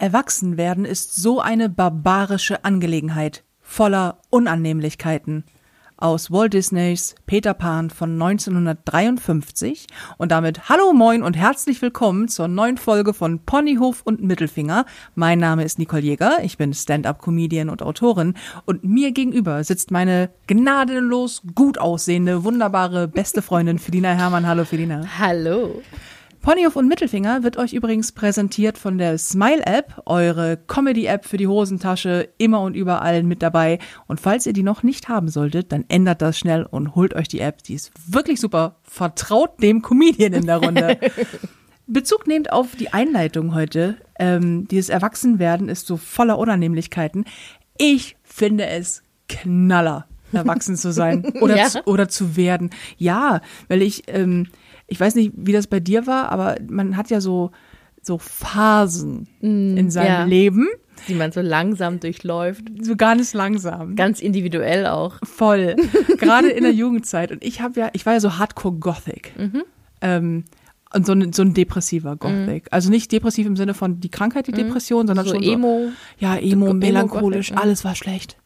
[0.00, 5.42] Erwachsenwerden ist so eine barbarische Angelegenheit, voller Unannehmlichkeiten.
[5.96, 12.46] Aus Walt Disneys Peter Pan von 1953 und damit Hallo Moin und herzlich willkommen zur
[12.46, 14.86] neuen Folge von Ponyhof und Mittelfinger.
[15.16, 18.34] Mein Name ist Nicole Jäger, ich bin Stand-up-Comedian und Autorin
[18.66, 24.46] und mir gegenüber sitzt meine gnadenlos gut aussehende, wunderbare, beste Freundin Felina Hermann.
[24.46, 25.02] Hallo Felina.
[25.18, 25.82] Hallo.
[26.48, 32.30] Ponyhof und Mittelfinger wird euch übrigens präsentiert von der Smile-App, eure Comedy-App für die Hosentasche,
[32.38, 33.78] immer und überall mit dabei.
[34.06, 37.28] Und falls ihr die noch nicht haben solltet, dann ändert das schnell und holt euch
[37.28, 37.62] die App.
[37.64, 38.76] Die ist wirklich super.
[38.82, 40.96] Vertraut dem Comedian in der Runde.
[41.86, 43.98] Bezug nehmt auf die Einleitung heute.
[44.18, 47.26] Ähm, dieses Erwachsenwerden ist so voller Unannehmlichkeiten.
[47.76, 51.66] Ich finde es knaller, erwachsen zu sein oder, Ja?
[51.66, 52.70] zu, oder zu werden.
[52.96, 54.46] Ja, weil ich, ähm,
[54.88, 57.52] ich weiß nicht, wie das bei dir war, aber man hat ja so,
[58.02, 60.24] so Phasen in seinem ja.
[60.24, 60.66] Leben,
[61.06, 62.64] Die man so langsam durchläuft.
[62.80, 63.94] so ganz langsam.
[63.94, 65.18] Ganz individuell auch.
[65.22, 65.76] Voll.
[66.18, 67.30] Gerade in der Jugendzeit.
[67.30, 69.32] Und ich habe ja, ich war ja so Hardcore Gothic.
[70.00, 70.44] Ähm,
[70.94, 72.68] und so ein, so ein depressiver Gothic.
[72.70, 75.88] Also nicht depressiv im Sinne von die Krankheit, die Depression, sondern So schon Emo.
[75.88, 77.58] So, ja, Emo, melancholisch, mhm.
[77.58, 78.38] alles war schlecht.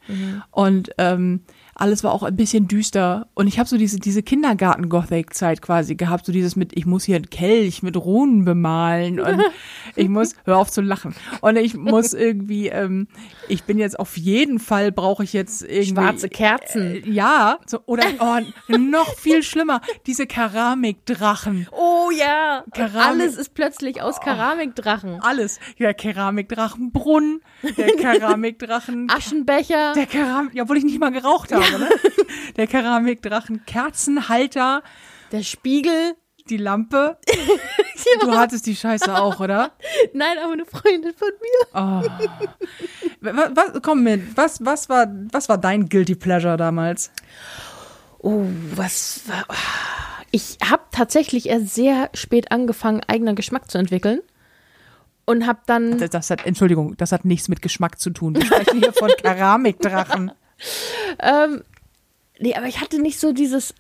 [0.51, 1.43] Und ähm,
[1.75, 3.29] alles war auch ein bisschen düster.
[3.35, 7.17] Und ich habe so diese, diese Kindergarten-Gothic-Zeit quasi gehabt, so dieses mit, ich muss hier
[7.17, 9.43] einen Kelch mit Runen bemalen und
[9.97, 11.15] ich muss, hör auf zu lachen.
[11.41, 13.09] Und ich muss irgendwie, ähm,
[13.49, 15.95] ich bin jetzt auf jeden Fall, brauche ich jetzt irgendwie.
[15.95, 16.83] Schwarze Kerzen.
[17.05, 21.69] Äh, ja, so, oder oh, noch viel schlimmer, diese Keramikdrachen.
[21.73, 22.65] Oh ja.
[22.73, 25.21] Keramik- Alles ist plötzlich aus Keramikdrachen.
[25.23, 25.59] Alles.
[25.79, 27.41] Der Keramikdrachenbrunnen,
[27.77, 29.09] der Keramikdrachen.
[29.11, 29.95] Aschenbecher.
[29.95, 31.89] Der Keramik, ja, obwohl ich nicht mal geraucht habe, ne?
[32.57, 34.83] Der Keramikdrachen, Kerzenhalter,
[35.31, 36.15] Der Spiegel.
[36.49, 37.19] die Lampe.
[38.21, 39.73] Du hattest die Scheiße auch, oder?
[40.13, 42.03] Nein, aber eine Freundin von mir.
[43.21, 47.11] Was, was, komm mit, was, was war, was war dein Guilty Pleasure damals?
[48.19, 48.45] Oh,
[48.75, 49.45] was war.
[50.31, 54.21] Ich habe tatsächlich erst sehr spät angefangen, eigenen Geschmack zu entwickeln.
[55.25, 55.99] Und habe dann.
[55.99, 58.35] Das, das hat, Entschuldigung, das hat nichts mit Geschmack zu tun.
[58.35, 60.33] Wir sprechen hier von Keramikdrachen.
[61.19, 61.63] Ähm,
[62.39, 63.75] nee, aber ich hatte nicht so dieses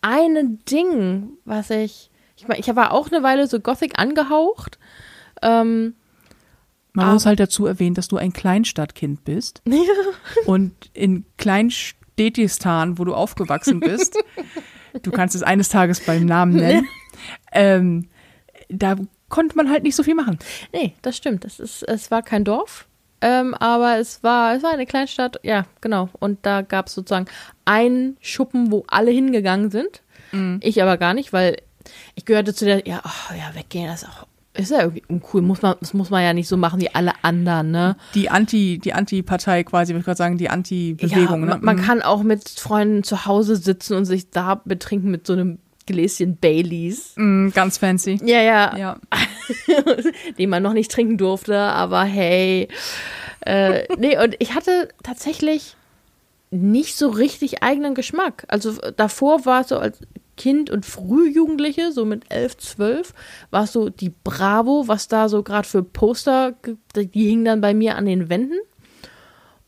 [0.00, 2.10] eine Ding, was ich.
[2.36, 4.78] Ich meine, ich war auch eine Weile so Gothic angehaucht.
[5.42, 5.94] Ähm,
[6.92, 9.62] Man muss halt dazu erwähnen, dass du ein Kleinstadtkind bist.
[10.46, 14.16] Und in Kleinstädtistan, wo du aufgewachsen bist,
[15.02, 16.88] du kannst es eines Tages beim Namen nennen,
[17.52, 18.08] ähm,
[18.68, 18.96] da
[19.28, 20.38] konnte man halt nicht so viel machen.
[20.72, 21.44] nee, das stimmt.
[21.44, 22.86] Das ist, es war kein Dorf.
[23.20, 26.08] Ähm, aber es war, es war eine Kleinstadt, ja, genau.
[26.18, 27.26] Und da gab es sozusagen
[27.64, 30.02] einen Schuppen, wo alle hingegangen sind.
[30.60, 31.56] Ich aber gar nicht, weil
[32.14, 35.40] ich gehörte zu der, ja, oh, ja, weggehen, das ist auch, ist ja irgendwie uncool.
[35.42, 37.96] Muss man, das muss man ja nicht so machen wie alle anderen, ne?
[38.14, 41.40] Die Anti, die Anti-Partei quasi, würde ich gerade sagen, die Anti-Bewegung.
[41.40, 41.46] ja, ne?
[41.46, 45.32] man, man kann auch mit Freunden zu Hause sitzen und sich da betrinken mit so
[45.32, 47.14] einem Gläschen Baileys.
[47.16, 48.20] Mm, ganz fancy.
[48.22, 48.96] Ja, ja, Ja.
[50.38, 52.68] den man noch nicht trinken durfte, aber hey.
[53.40, 55.74] Äh, nee, und ich hatte tatsächlich
[56.50, 58.44] nicht so richtig eigenen Geschmack.
[58.48, 59.98] Also äh, davor war es so als
[60.36, 63.14] Kind und Frühjugendliche, so mit 11, 12,
[63.50, 66.54] war es so die Bravo, was da so gerade für Poster,
[66.94, 68.58] die hingen dann bei mir an den Wänden.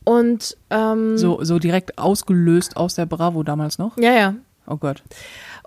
[0.04, 3.96] Und ähm, So, so direkt ausgelöst aus der Bravo damals noch.
[3.96, 4.34] ja, ja.
[4.66, 5.02] Oh Gott.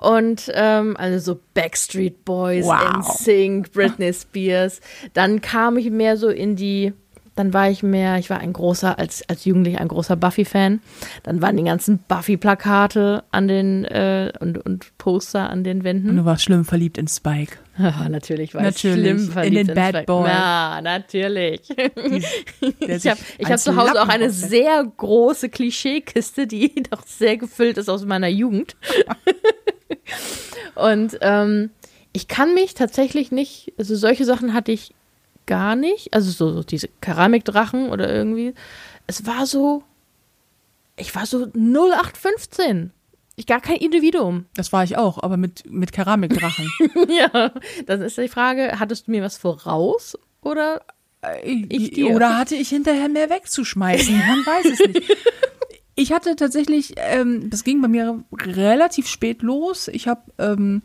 [0.03, 2.97] Und ähm, also so Backstreet Boys, Wow.
[3.00, 4.81] NSYNC, Britney Spears.
[5.14, 6.91] Dann kam ich mehr so in die,
[7.36, 10.81] dann war ich mehr, ich war ein großer, als, als Jugendlicher ein großer Buffy-Fan.
[11.24, 16.18] Dann waren die ganzen Buffy-Plakate an den äh, und, und Poster an den Und Wänden.
[16.18, 17.58] du warst schlimm verliebt in Spike.
[17.75, 18.97] Ja, natürlich war Natürlich.
[18.97, 20.06] ich schlimm In verliebt den Bad Spike.
[20.06, 20.30] Boy.
[20.30, 21.62] Ja, natürlich.
[22.88, 27.35] Der Ich habe ich hab zu Hause auch eine sehr große Klischeekiste, die doch sehr
[27.38, 28.75] gefüllt ist aus meiner Jugend.
[30.76, 31.70] Und ähm,
[32.14, 34.94] ich kann mich tatsächlich nicht, also solche Sachen hatte ich
[35.46, 36.14] gar nicht.
[36.14, 38.53] Also so, so diese Keramikdrachen oder irgendwie.
[39.08, 39.84] Es war so,
[40.96, 42.91] ich war so 0815.
[43.35, 44.46] Ich gar kein Individuum.
[44.56, 46.72] Das war ich auch, aber mit, mit Keramikdrachen.
[47.09, 47.52] ja,
[47.88, 50.82] dann ist die Frage, hattest du mir was voraus oder
[51.44, 52.12] Ich dir.
[52.12, 54.16] Oder hatte ich hinterher mehr wegzuschmeißen?
[54.16, 55.17] Man weiß es nicht.
[55.95, 59.87] Ich hatte tatsächlich, ähm, das ging bei mir relativ spät los.
[59.87, 60.81] Ich habe, ähm,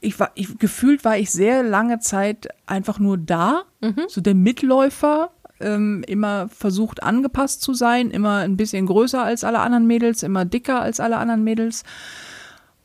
[0.00, 3.62] ich war, ich, gefühlt war ich sehr lange Zeit einfach nur da,
[4.08, 5.30] so der Mitläufer,
[5.60, 10.44] ähm, immer versucht angepasst zu sein, immer ein bisschen größer als alle anderen Mädels, immer
[10.44, 11.82] dicker als alle anderen Mädels.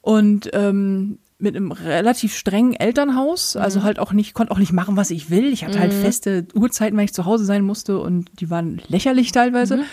[0.02, 3.84] Und ähm, mit einem relativ strengen Elternhaus, also Mhm.
[3.84, 5.52] halt auch nicht, konnte auch nicht machen, was ich will.
[5.52, 9.32] Ich hatte halt feste Uhrzeiten, weil ich zu Hause sein musste und die waren lächerlich
[9.32, 9.78] teilweise.
[9.78, 9.84] Mhm.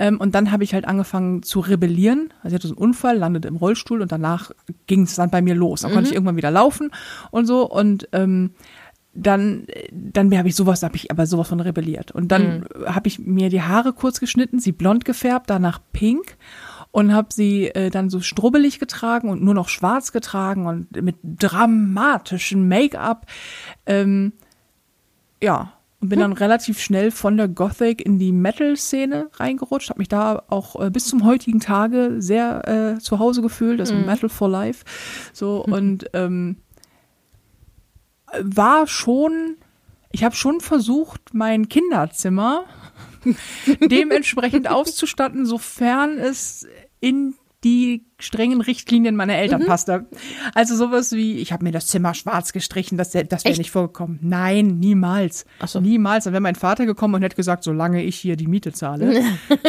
[0.00, 2.32] Ähm, und dann habe ich halt angefangen zu rebellieren.
[2.42, 4.50] Also ich hatte so einen Unfall, landete im Rollstuhl und danach
[4.86, 5.82] ging es dann bei mir los.
[5.82, 5.94] Dann Mhm.
[5.94, 6.90] konnte ich irgendwann wieder laufen
[7.30, 8.50] und so und ähm,
[9.12, 12.12] dann, dann habe ich sowas, habe ich aber sowas von rebelliert.
[12.12, 16.36] Und dann habe ich mir die Haare kurz geschnitten, sie blond gefärbt, danach pink
[16.92, 21.16] und habe sie äh, dann so strubbelig getragen und nur noch schwarz getragen und mit
[21.24, 23.26] dramatischem Make-up.
[23.84, 24.32] Ähm,
[25.42, 30.08] ja, und bin dann relativ schnell von der Gothic in die Metal-Szene reingerutscht, habe mich
[30.08, 34.48] da auch äh, bis zum heutigen Tage sehr äh, zu Hause gefühlt, also Metal for
[34.48, 34.84] Life.
[35.34, 36.56] So und ähm,
[38.40, 39.56] war schon,
[40.10, 42.64] ich habe schon versucht, mein Kinderzimmer
[43.80, 46.66] dementsprechend auszustatten, sofern es
[47.00, 50.06] in die strengen Richtlinien meiner Eltern passte.
[50.54, 54.18] Also sowas wie, ich habe mir das Zimmer schwarz gestrichen, das, das wäre nicht vorgekommen.
[54.22, 55.44] Nein, niemals.
[55.58, 55.80] Ach so.
[55.80, 56.24] Niemals.
[56.24, 59.22] Dann wäre mein Vater gekommen und hätte gesagt, solange ich hier die Miete zahle,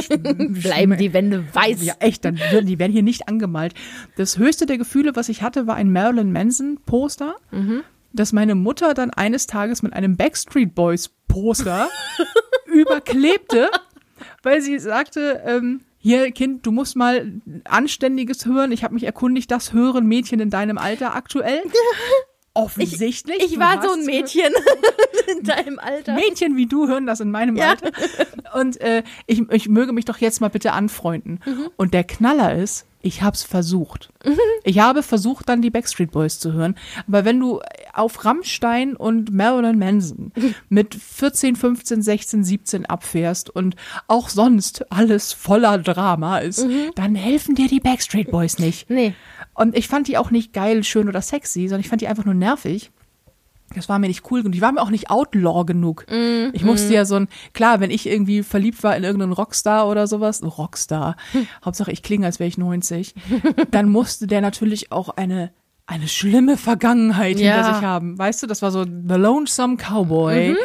[0.50, 1.84] Bleiben die Wände weiß.
[1.84, 3.74] ja, echt, dann würden die werden hier nicht angemalt.
[4.16, 7.36] Das höchste der Gefühle, was ich hatte, war ein Marilyn Manson Poster,
[8.14, 11.90] das meine Mutter dann eines Tages mit einem Backstreet Boys Poster
[12.66, 13.70] überklebte,
[14.44, 17.32] weil sie sagte, ähm, hier Kind, du musst mal
[17.64, 18.72] anständiges hören.
[18.72, 21.62] Ich habe mich erkundigt, das hören Mädchen in deinem Alter aktuell.
[22.54, 23.38] Offensichtlich.
[23.42, 24.52] Ich du war so ein Mädchen
[25.38, 26.16] in deinem Alter.
[26.16, 27.70] Mädchen wie du hören das in meinem Ja.
[27.70, 27.92] Alter.
[28.60, 31.40] Und äh, ich, ich möge mich doch jetzt mal bitte anfreunden.
[31.46, 31.70] Mhm.
[31.78, 34.10] Und der Knaller ist, ich hab's versucht.
[34.64, 36.76] Ich habe versucht, dann die Backstreet Boys zu hören.
[37.08, 37.62] Aber wenn du
[37.94, 40.32] auf Rammstein und Marilyn Manson
[40.70, 43.76] mit 14, 15, 16, 17 abfährst und
[44.08, 46.66] auch sonst alles voller Drama ist,
[46.96, 48.90] dann helfen dir die Backstreet Boys nicht.
[48.90, 48.96] Mhm.
[48.96, 49.14] Nee.
[49.54, 52.26] Und ich fand die auch nicht geil, schön oder sexy, sondern ich fand die einfach
[52.26, 52.92] nur nervig.
[53.76, 54.54] Das war mir nicht cool genug.
[54.54, 56.06] Die war mir auch nicht Outlaw genug.
[56.54, 60.08] Ich musste ja so ein, klar, wenn ich irgendwie verliebt war in irgendeinen Rockstar oder
[60.08, 61.16] sowas, Rockstar,
[61.64, 63.16] Hauptsache ich klinge, als wäre ich 90,
[63.72, 65.52] dann musste der natürlich auch eine,
[65.86, 67.56] eine schlimme Vergangenheit Ja.
[67.56, 68.18] hinter sich haben.
[68.18, 70.56] Weißt du, das war so The Lonesome Cowboy.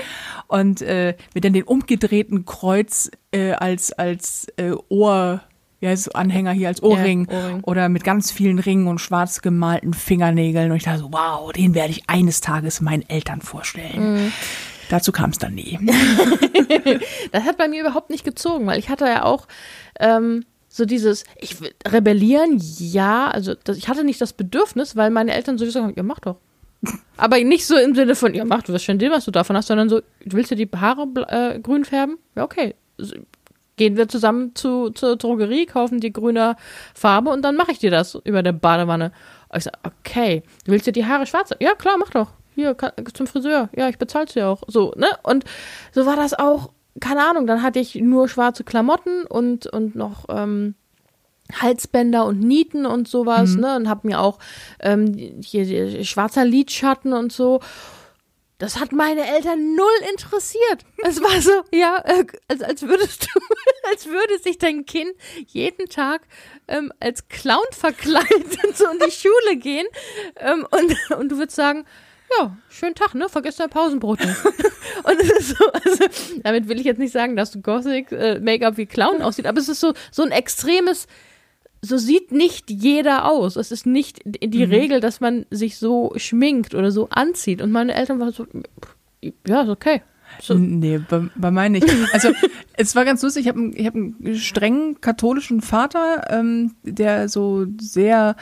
[0.48, 5.42] Und äh, mit dann den umgedrehten Kreuz äh, als, als äh, Ohr,
[5.80, 7.62] ja, so Anhänger hier als Ohrring, Ohrring.
[7.64, 10.70] oder mit ganz vielen Ringen und schwarz gemalten Fingernägeln.
[10.70, 14.32] Und ich dachte so, wow, den werde ich eines Tages meinen Eltern vorstellen.
[14.88, 15.78] Dazu kam es dann nie.
[17.32, 19.46] Das hat bei mir überhaupt nicht gezogen, weil ich hatte ja auch
[20.00, 25.10] ähm, so dieses, ich will rebellieren, ja, also das, ich hatte nicht das Bedürfnis, weil
[25.10, 26.36] meine Eltern sowieso sagen, ja, mach doch.
[27.16, 29.56] Aber nicht so im Sinne von, ja, mach, du wirst schon sehen, was du davon
[29.56, 32.18] hast, sondern so, du willst dir die Haare äh, grün färben?
[32.34, 32.74] Ja, okay.
[33.76, 36.56] Gehen wir zusammen zu, zur Drogerie, kaufen die grüne
[36.94, 39.12] Farbe und dann mache ich dir das über der Badewanne.
[39.48, 41.50] Und ich sag, okay, du willst dir die Haare schwarz?
[41.60, 42.30] Ja, klar, mach doch.
[42.54, 43.68] Hier, kann, zum Friseur.
[43.76, 44.62] Ja, ich bezahl's dir auch.
[44.66, 45.08] So, ne?
[45.22, 45.44] Und
[45.92, 46.70] so war das auch,
[47.00, 50.74] keine Ahnung, dann hatte ich nur schwarze Klamotten und, und noch ähm,
[51.52, 53.76] Halsbänder und Nieten und sowas, ne?
[53.76, 54.38] Und hab mir auch
[54.80, 55.14] ähm,
[55.44, 57.60] hier die, schwarzer Lidschatten und so.
[58.58, 60.84] Das hat meine Eltern null interessiert.
[61.04, 63.40] Es war so, ja, äh, als, als würdest du,
[63.90, 65.12] als würde sich dein Kind
[65.46, 66.22] jeden Tag
[66.66, 69.86] ähm, als Clown verkleiden so in die Schule gehen
[70.36, 71.84] ähm, und, und du würdest sagen,
[72.38, 73.28] ja, schönen Tag, ne?
[73.28, 74.44] Vergiss dein Pausenbrot nicht.
[75.04, 76.04] und es ist so, also,
[76.42, 79.68] damit will ich jetzt nicht sagen, dass Gothic äh, Make-up wie Clown aussieht, aber es
[79.68, 81.06] ist so, so ein extremes,
[81.82, 83.56] so sieht nicht jeder aus.
[83.56, 87.62] Es ist nicht die Regel, dass man sich so schminkt oder so anzieht.
[87.62, 88.46] Und meine Eltern waren so,
[89.46, 90.02] ja, ist okay.
[90.40, 91.86] So, Nee, bei, bei meinen nicht.
[92.12, 92.32] Also
[92.74, 97.28] es war ganz lustig, ich habe einen, ich hab einen strengen katholischen Vater, ähm, der
[97.28, 98.36] so sehr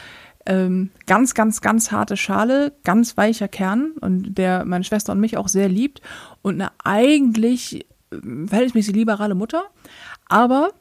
[0.46, 5.36] ähm, ganz, ganz, ganz harte Schale, ganz weicher Kern und der meine Schwester und mich
[5.36, 6.00] auch sehr liebt
[6.42, 9.64] und eine eigentlich ähm, verhältnismäßig liberale Mutter,
[10.28, 10.72] aber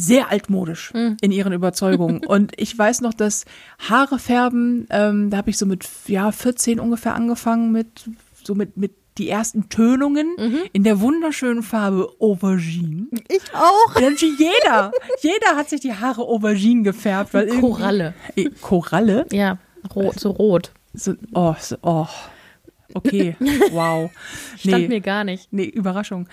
[0.00, 2.24] sehr altmodisch in ihren Überzeugungen.
[2.26, 3.44] Und ich weiß noch, dass
[3.78, 8.08] Haare färben, ähm, da habe ich so mit ja 14 ungefähr angefangen mit
[8.42, 10.36] so mit mit die ersten Tönungen
[10.72, 13.08] in der wunderschönen Farbe Aubergine.
[13.28, 14.00] ich auch.
[14.00, 18.14] Jeder, jeder hat sich die Haare Aubergine gefärbt, weil Koralle.
[18.62, 19.26] Koralle?
[19.30, 19.58] Ja,
[19.94, 20.72] rot, so rot.
[20.94, 22.06] So, oh, so, oh.
[22.94, 23.36] Okay,
[23.70, 24.10] wow.
[24.58, 25.52] Stand mir gar nicht.
[25.52, 26.28] Nee, Überraschung.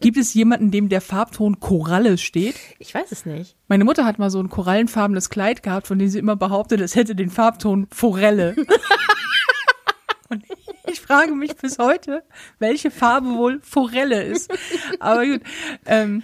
[0.00, 2.56] Gibt es jemanden, dem der Farbton Koralle steht?
[2.78, 3.56] Ich weiß es nicht.
[3.68, 6.94] Meine Mutter hat mal so ein korallenfarbenes Kleid gehabt, von dem sie immer behauptet, es
[6.94, 8.56] hätte den Farbton Forelle.
[10.28, 10.44] Und
[10.86, 12.22] ich frage mich bis heute,
[12.58, 14.50] welche Farbe wohl Forelle ist.
[14.98, 15.42] Aber gut.
[15.84, 16.22] Ähm,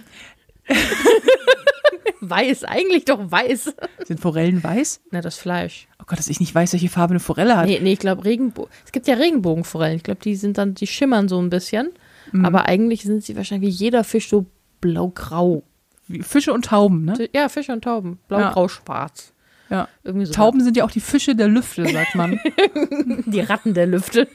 [2.21, 3.73] weiß, eigentlich doch weiß.
[4.05, 5.01] Sind Forellen weiß?
[5.11, 5.87] Na, das Fleisch.
[5.99, 7.67] Oh Gott, dass ich nicht weiß, welche Farbe eine Forelle hat.
[7.67, 8.71] Nee, nee ich glaube Regenbogen.
[8.85, 9.97] Es gibt ja Regenbogenforellen.
[9.97, 11.89] Ich glaube, die sind dann, die schimmern so ein bisschen.
[12.31, 12.45] Mhm.
[12.45, 14.45] Aber eigentlich sind sie wahrscheinlich wie jeder Fisch so
[14.81, 15.63] blau-grau.
[16.07, 17.29] Wie Fische und Tauben, ne?
[17.33, 18.19] Ja, Fische und Tauben.
[18.27, 19.33] Blau-grau-schwarz.
[19.69, 19.87] Ja.
[20.03, 20.33] Irgendwie so.
[20.33, 22.39] Tauben sind ja auch die Fische der Lüfte, sagt man.
[23.25, 24.27] Die Ratten der Lüfte.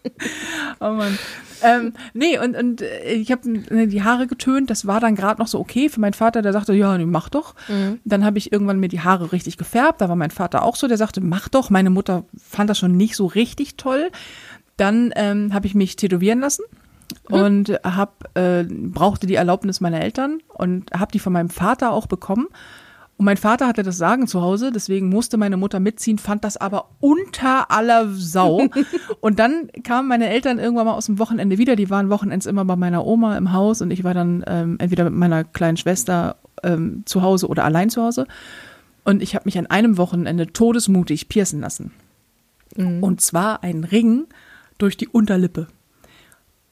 [0.80, 1.18] oh Mann.
[1.64, 3.42] Ähm, nee, und, und äh, ich habe
[3.86, 6.74] die Haare getönt, das war dann gerade noch so okay für meinen Vater, der sagte,
[6.74, 7.54] ja, nee, mach doch.
[8.04, 10.88] Dann habe ich irgendwann mir die Haare richtig gefärbt, da war mein Vater auch so,
[10.88, 11.70] der sagte, mach doch.
[11.70, 14.10] Meine Mutter fand das schon nicht so richtig toll.
[14.76, 16.64] Dann ähm, habe ich mich tätowieren lassen
[17.28, 22.06] und hab, äh, brauchte die Erlaubnis meiner Eltern und habe die von meinem Vater auch
[22.06, 22.48] bekommen.
[23.22, 26.56] Und mein Vater hatte das Sagen zu Hause, deswegen musste meine Mutter mitziehen, fand das
[26.56, 28.66] aber unter aller Sau.
[29.20, 31.76] und dann kamen meine Eltern irgendwann mal aus dem Wochenende wieder.
[31.76, 35.04] Die waren wochenends immer bei meiner Oma im Haus und ich war dann ähm, entweder
[35.04, 38.26] mit meiner kleinen Schwester ähm, zu Hause oder allein zu Hause.
[39.04, 41.92] Und ich habe mich an einem Wochenende todesmutig piercen lassen.
[42.76, 44.24] Und zwar einen Ring
[44.78, 45.68] durch die Unterlippe.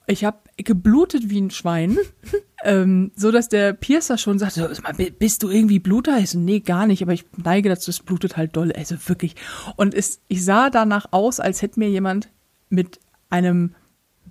[0.05, 1.97] Ich habe geblutet wie ein Schwein,
[2.63, 6.17] ähm, so dass der Piercer schon sagte, "Sag mal, bi- bist du irgendwie Bluter?
[6.19, 9.35] Ich so, nee, gar nicht, aber ich neige dazu, es blutet halt doll, also wirklich.
[9.77, 12.29] Und es, ich sah danach aus, als hätte mir jemand
[12.69, 12.99] mit
[13.29, 13.75] einem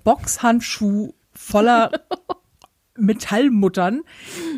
[0.05, 1.91] Boxhandschuh voller
[2.97, 4.03] Metallmuttern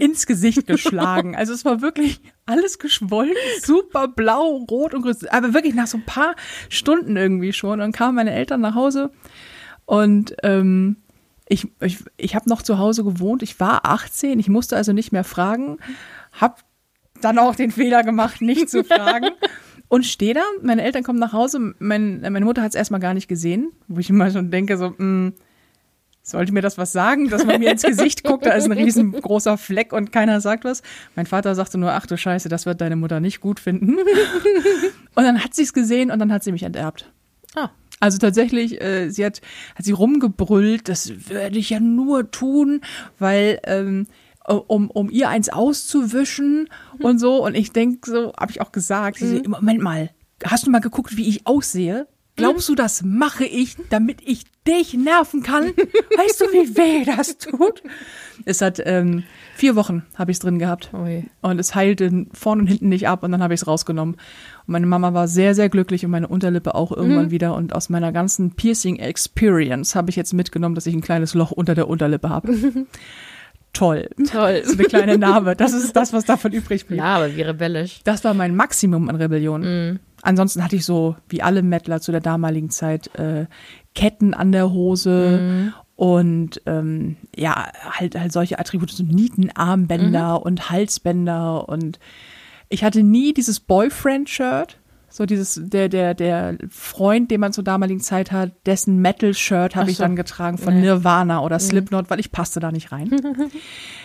[0.00, 1.36] ins Gesicht geschlagen.
[1.42, 5.16] Also es war wirklich alles geschwollen, super blau, rot und grün.
[5.30, 6.34] Aber wirklich nach so ein paar
[6.68, 7.80] Stunden irgendwie schon.
[7.80, 9.10] Und kamen meine Eltern nach Hause
[9.86, 10.96] und ähm,
[11.52, 13.42] ich, ich, ich habe noch zu Hause gewohnt.
[13.42, 15.76] Ich war 18, ich musste also nicht mehr fragen.
[16.32, 16.64] Hab
[17.21, 19.28] dann auch den Fehler gemacht, nicht zu fragen.
[19.88, 23.12] Und stehe da, meine Eltern kommen nach Hause, mein, meine Mutter hat es erstmal gar
[23.12, 25.32] nicht gesehen, wo ich immer schon denke, so, mh,
[26.23, 29.59] sollte mir das was sagen, dass man mir ins Gesicht guckt, da ist ein riesengroßer
[29.59, 30.82] Fleck und keiner sagt was.
[31.16, 33.99] Mein Vater sagte nur, ach du Scheiße, das wird deine Mutter nicht gut finden.
[35.14, 37.12] Und dann hat sie es gesehen und dann hat sie mich enterbt.
[38.02, 39.40] Also tatsächlich, äh, sie hat,
[39.76, 42.80] hat sie rumgebrüllt, das würde ich ja nur tun,
[43.21, 44.09] weil ähm,
[44.44, 46.68] um, um ihr eins auszuwischen
[46.99, 47.44] und so.
[47.44, 50.11] Und ich denke so, habe ich auch gesagt, so, Moment mal,
[50.44, 52.09] hast du mal geguckt, wie ich aussehe?
[52.36, 55.64] Glaubst du, das mache ich, damit ich dich nerven kann?
[56.16, 57.82] Weißt du, wie weh das tut?
[58.44, 59.24] Es hat ähm,
[59.54, 60.90] vier Wochen habe ich es drin gehabt.
[60.94, 61.24] Ui.
[61.42, 64.14] Und es heilte vorne und hinten nicht ab und dann habe ich es rausgenommen.
[64.14, 67.54] Und meine Mama war sehr, sehr glücklich und meine Unterlippe auch irgendwann wieder.
[67.54, 71.74] Und aus meiner ganzen Piercing-Experience habe ich jetzt mitgenommen, dass ich ein kleines Loch unter
[71.74, 72.54] der Unterlippe habe.
[73.72, 74.08] Toll.
[74.30, 74.62] Toll.
[74.64, 75.56] So eine kleine Narbe.
[75.56, 76.98] Das ist das, was davon übrig blieb.
[76.98, 78.00] Ja, aber wie rebellisch.
[78.04, 79.98] Das war mein Maximum an Rebellion.
[80.22, 83.46] Ansonsten hatte ich so, wie alle Mettler zu der damaligen Zeit, äh,
[83.94, 91.68] Ketten an der Hose und ähm, ja, halt, halt solche Attribute, so Nietenarmbänder und Halsbänder
[91.68, 91.98] und
[92.68, 94.78] ich hatte nie dieses Boyfriend-Shirt.
[95.10, 99.84] So dieses, der, der, der Freund, den man zur damaligen Zeit hat, dessen Metal-Shirt habe
[99.84, 100.04] Ach ich so.
[100.04, 100.80] dann getragen von Nee.
[100.80, 103.10] Nirvana oder Slipknot, weil ich passte da nicht rein.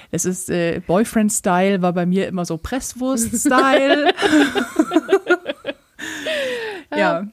[0.10, 4.14] Es ist äh, Boyfriend-Style, war bei mir immer so Presswurst-Style.
[6.98, 7.28] ja.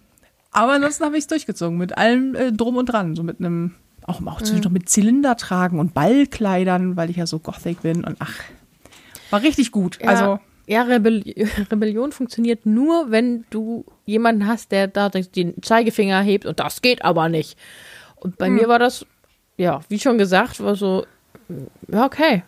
[0.52, 3.16] Aber ansonsten habe ich es durchgezogen mit allem äh, drum und dran.
[3.16, 3.75] So mit einem,
[4.06, 8.04] auch, auch zwischendurch mit Zylinder tragen und Ballkleidern, weil ich ja so gothic bin.
[8.04, 8.35] Und ach,
[9.30, 9.99] war richtig gut.
[10.00, 11.25] Ja, Also, ja Rebell
[11.71, 17.04] Rebellion funktioniert nur, wenn du jemanden hast, der da den Zeigefinger hebt und das geht
[17.04, 17.59] aber nicht.
[18.14, 19.04] Und bei mir war das,
[19.56, 21.04] ja, wie schon gesagt, war so,
[21.88, 22.44] ja, okay.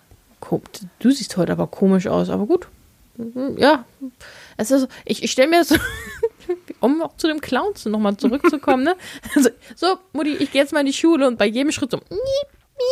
[1.01, 2.69] Du siehst heute aber komisch aus, aber gut.
[3.17, 3.85] Mhm, Ja,
[4.57, 5.71] es ist, ich, ich stelle mir das,
[6.81, 8.97] um auch zu dem Clowns nochmal zurückzukommen, ne?
[9.35, 11.99] So, so, Mutti, ich gehe jetzt mal in die Schule und bei jedem Schritt so,
[11.99, 12.09] miep,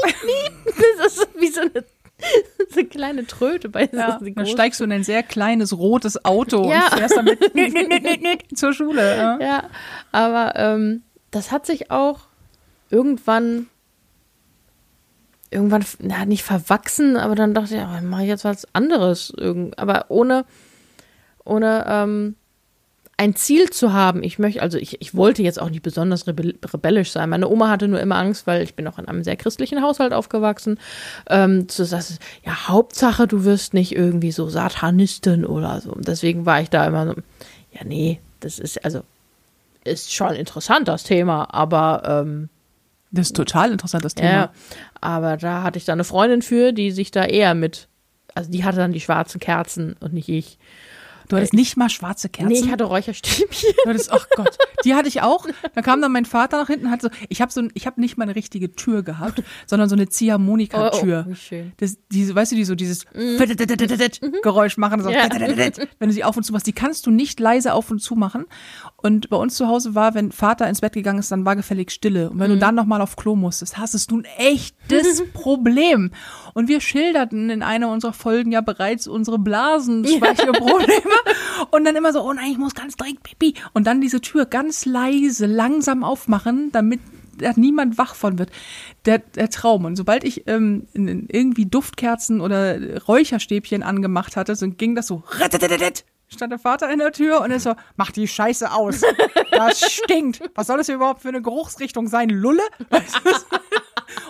[0.04, 0.74] miep, miep.
[0.98, 1.84] Das ist wie so eine,
[2.70, 6.70] so eine kleine Tröte bei ja, dann steigst du in ein sehr kleines rotes Auto
[6.70, 6.88] Ja.
[6.88, 9.16] und fährst damit nüt, nüt, nüt, nüt, nüt, zur Schule.
[9.16, 9.38] Ja.
[9.40, 9.70] Ja,
[10.12, 12.20] aber ähm, das hat sich auch
[12.90, 13.68] irgendwann
[15.50, 19.32] irgendwann na, nicht verwachsen, aber dann dachte ich, ja, mach ich jetzt was anderes,
[19.76, 20.44] aber ohne
[21.44, 22.36] ohne ähm,
[23.16, 24.22] ein Ziel zu haben.
[24.22, 27.30] Ich möchte, also ich, ich wollte jetzt auch nicht besonders rebell rebellisch sein.
[27.30, 30.12] Meine Oma hatte nur immer Angst, weil ich bin auch in einem sehr christlichen Haushalt
[30.12, 30.78] aufgewachsen.
[31.28, 35.92] Ähm, so dass, ja, Hauptsache, du wirst nicht irgendwie so Satanistin oder so.
[35.92, 37.14] Und deswegen war ich da immer so,
[37.72, 39.02] ja, nee, das ist, also,
[39.84, 42.48] ist schon interessant, das Thema, aber ähm,
[43.12, 44.30] Das ist total interessant, das Thema.
[44.30, 44.52] ja,
[45.00, 47.86] aber da hatte ich da eine Freundin für, die sich da eher mit,
[48.34, 50.58] also die hatte dann die schwarzen Kerzen und nicht ich.
[51.28, 52.52] Du hattest nicht mal schwarze Kerzen.
[52.52, 53.70] Nee, ich hatte Räucherstäbchen.
[53.84, 55.46] Du hattest, ach Gott, die hatte ich auch.
[55.74, 58.00] Da kam dann mein Vater nach hinten, und hat so, ich habe so, ich habe
[58.00, 61.24] nicht mal eine richtige Tür gehabt, sondern so eine Ziehharmonika-Tür.
[61.26, 61.72] Oh, oh, wie schön.
[61.78, 63.06] Das, diese, weißt du, die so dieses
[64.42, 65.28] Geräusch machen, so, Ja.
[65.98, 66.66] wenn du sie auf und zu machst.
[66.66, 68.46] Die kannst du nicht leise auf und zu machen.
[68.96, 71.90] Und bei uns zu Hause war, wenn Vater ins Bett gegangen ist, dann war gefällig
[71.90, 72.30] Stille.
[72.30, 76.10] Und wenn du dann nochmal auf Klo musstest, hast du ein echtes Problem.
[76.54, 81.13] Und wir schilderten in einer unserer Folgen ja bereits unsere Blasenspeicherprobleme.
[81.70, 83.54] Und dann immer so, oh nein, ich muss ganz dringend pipi.
[83.72, 87.00] Und dann diese Tür ganz leise, langsam aufmachen, damit
[87.38, 88.50] da niemand wach von wird.
[89.04, 89.84] Der, der Traum.
[89.84, 95.22] Und sobald ich ähm, irgendwie Duftkerzen oder Räucherstäbchen angemacht hatte, so ging das so.
[96.28, 99.02] Stand der Vater in der Tür und er so, mach die Scheiße aus.
[99.50, 100.40] Das stinkt.
[100.54, 102.28] Was soll das überhaupt für eine Geruchsrichtung sein?
[102.28, 102.62] Lulle?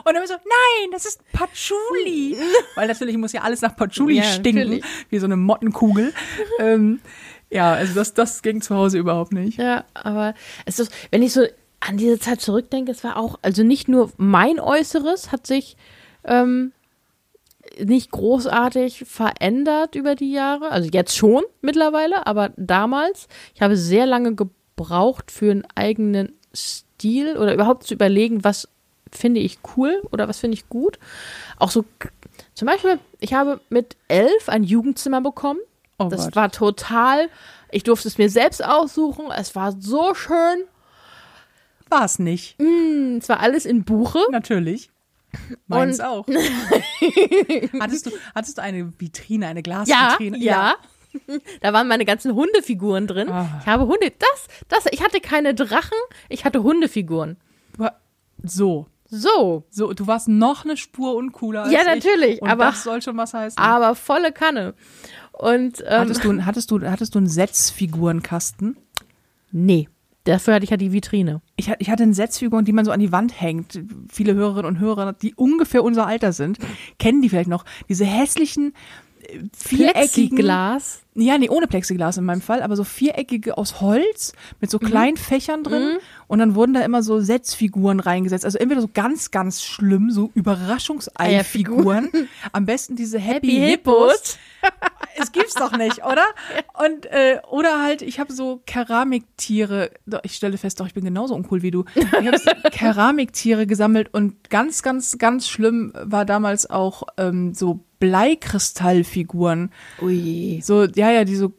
[0.04, 2.36] Und dann so, nein, das ist Patchouli.
[2.74, 4.84] Weil natürlich muss ja alles nach Patchouli Ja, stinken, natürlich.
[5.10, 6.12] wie so eine Mottenkugel.
[6.58, 7.00] ähm,
[7.50, 9.58] ja, also das, das ging zu Hause überhaupt nicht.
[9.58, 10.34] Ja, aber
[10.66, 11.44] es ist, wenn ich so
[11.80, 15.76] an diese Zeit zurückdenke, es war auch, also nicht nur mein Äußeres hat sich
[16.24, 16.72] ähm,
[17.78, 24.06] nicht großartig verändert über die Jahre, also jetzt schon mittlerweile, aber damals, ich habe sehr
[24.06, 28.68] lange gebraucht für einen eigenen Stil oder überhaupt zu überlegen, was
[29.16, 30.98] finde ich cool oder was finde ich gut.
[31.58, 31.84] Auch so,
[32.54, 35.60] zum Beispiel, ich habe mit elf ein Jugendzimmer bekommen.
[35.98, 36.36] Oh das Gott.
[36.36, 37.28] war total,
[37.70, 39.26] ich durfte es mir selbst aussuchen.
[39.36, 40.64] Es war so schön.
[41.88, 42.58] War es nicht.
[42.60, 44.18] Es war alles in Buche.
[44.30, 44.90] Natürlich.
[45.66, 46.26] Meins Und- auch.
[47.80, 50.38] hattest, du, hattest du eine Vitrine, eine Ja, Glasvitrine?
[50.38, 50.74] ja.
[51.60, 53.28] Da waren meine ganzen Hundefiguren drin.
[53.28, 53.60] Ah.
[53.60, 54.10] Ich habe Hunde.
[54.18, 55.96] Das, das, ich hatte keine Drachen,
[56.28, 57.36] ich hatte Hundefiguren.
[58.42, 58.86] So.
[59.20, 61.86] So, So, du warst noch eine Spur uncooler als Ja, ich.
[61.86, 63.58] natürlich, Und aber- das soll schon was heißen.
[63.58, 64.74] aber volle Kanne.
[65.32, 68.76] Und ähm, hattest, du, hattest, du, hattest du einen Setzfigurenkasten?
[69.52, 69.88] nee,
[70.24, 71.42] dafür hatte ich ja die Vitrine.
[71.56, 73.80] Ich, ich hatte eine Setzfigur, die man so an die Wand hängt.
[74.10, 76.58] Viele Hörerinnen und Hörer, die ungefähr unser Alter sind,
[76.98, 77.64] kennen die vielleicht noch.
[77.88, 78.72] Diese hässlichen,
[79.56, 80.36] viereckigen.
[80.36, 81.00] Plexiglas.
[81.16, 85.16] Ja, nee, ohne Plexiglas in meinem Fall, aber so viereckige aus Holz mit so kleinen
[85.16, 85.98] Fächern drin.
[86.26, 88.44] Und dann wurden da immer so Setzfiguren reingesetzt.
[88.44, 92.10] Also entweder so ganz, ganz schlimm, so Überraschungseifiguren.
[92.52, 94.38] Am besten diese Happy, Happy Hippos.
[95.16, 96.24] Es gibt's doch nicht, oder?
[96.84, 99.90] Und äh, oder halt, ich habe so Keramiktiere.
[100.22, 101.84] Ich stelle fest, doch, ich bin genauso uncool wie du.
[101.94, 107.84] Ich habe so Keramiktiere gesammelt und ganz, ganz, ganz schlimm war damals auch ähm, so
[108.08, 109.70] Bleikristallfiguren.
[110.02, 110.60] Ui.
[110.62, 111.52] So, ja, ja, die so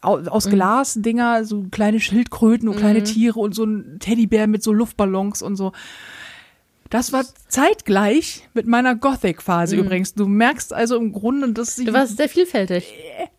[0.00, 4.62] au- aus Glas Dinger, so kleine Schildkröten und kleine Tiere und so ein Teddybär mit
[4.62, 5.72] so Luftballons und so.
[6.88, 10.14] Das war zeitgleich mit meiner Gothic-Phase übrigens.
[10.14, 12.92] Du merkst also im Grunde, dass sie Du warst sehr vielfältig.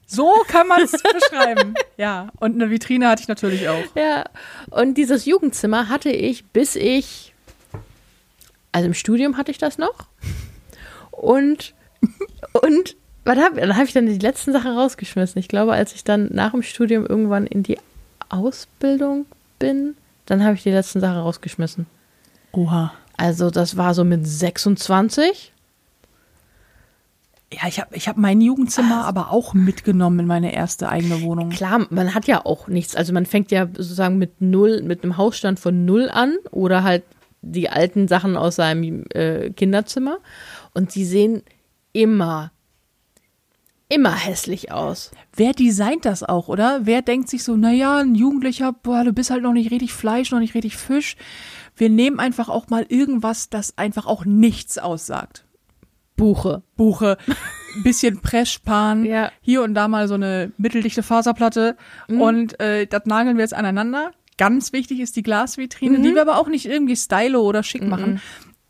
[0.06, 1.74] so kann man es beschreiben.
[1.98, 3.84] Ja, und eine Vitrine hatte ich natürlich auch.
[3.96, 4.24] Ja,
[4.70, 7.34] und dieses Jugendzimmer hatte ich, bis ich,
[8.72, 10.08] also im Studium hatte ich das noch.
[11.12, 11.74] Und,
[12.62, 15.40] und, was hab, dann habe ich dann die letzten Sachen rausgeschmissen.
[15.40, 17.78] Ich glaube, als ich dann nach dem Studium irgendwann in die
[18.30, 19.26] Ausbildung
[19.60, 21.86] bin, dann habe ich die letzten Sachen rausgeschmissen.
[22.54, 22.94] Oha.
[23.18, 25.54] Also das war so mit 26.
[27.54, 31.50] Ja, ich habe ich hab mein Jugendzimmer aber auch mitgenommen in meine erste eigene Wohnung.
[31.50, 32.96] Klar, man hat ja auch nichts.
[32.96, 37.04] Also man fängt ja sozusagen mit null, mit einem Hausstand von null an oder halt
[37.42, 40.18] die alten Sachen aus seinem äh, Kinderzimmer.
[40.74, 41.44] Und die sehen
[41.94, 42.52] immer,
[43.90, 45.12] immer hässlich aus.
[45.36, 46.82] Wer designt das auch, oder?
[46.86, 50.32] Wer denkt sich so, naja, ein Jugendlicher, boah, du bist halt noch nicht richtig Fleisch,
[50.32, 51.16] noch nicht richtig Fisch.
[51.76, 55.46] Wir nehmen einfach auch mal irgendwas, das einfach auch nichts aussagt.
[56.16, 56.62] Buche.
[56.76, 57.18] Buche,
[57.84, 59.32] bisschen Pressspan, Ja.
[59.42, 61.76] hier und da mal so eine mitteldichte Faserplatte
[62.08, 64.12] und äh, das nageln wir jetzt aneinander.
[64.38, 68.22] Ganz wichtig ist die Glasvitrine, die wir aber auch nicht irgendwie stylo oder schick machen.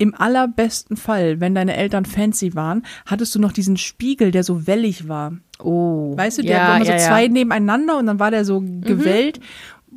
[0.02, 4.66] Im allerbesten Fall, wenn deine Eltern fancy waren, hattest du noch diesen Spiegel, der so
[4.66, 5.34] wellig war.
[5.60, 6.18] Oh.
[6.18, 7.08] Weißt du, der ja, war immer so ja, ja.
[7.08, 9.40] zwei nebeneinander und dann war der so gewellt.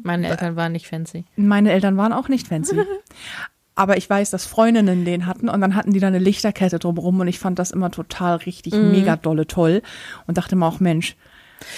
[0.03, 1.25] Meine Eltern waren nicht fancy.
[1.37, 2.77] Meine Eltern waren auch nicht fancy.
[3.75, 7.19] Aber ich weiß, dass Freundinnen den hatten und dann hatten die da eine Lichterkette drumrum
[7.21, 9.81] und ich fand das immer total richtig mega dolle toll
[10.27, 11.17] und dachte mir auch, Mensch,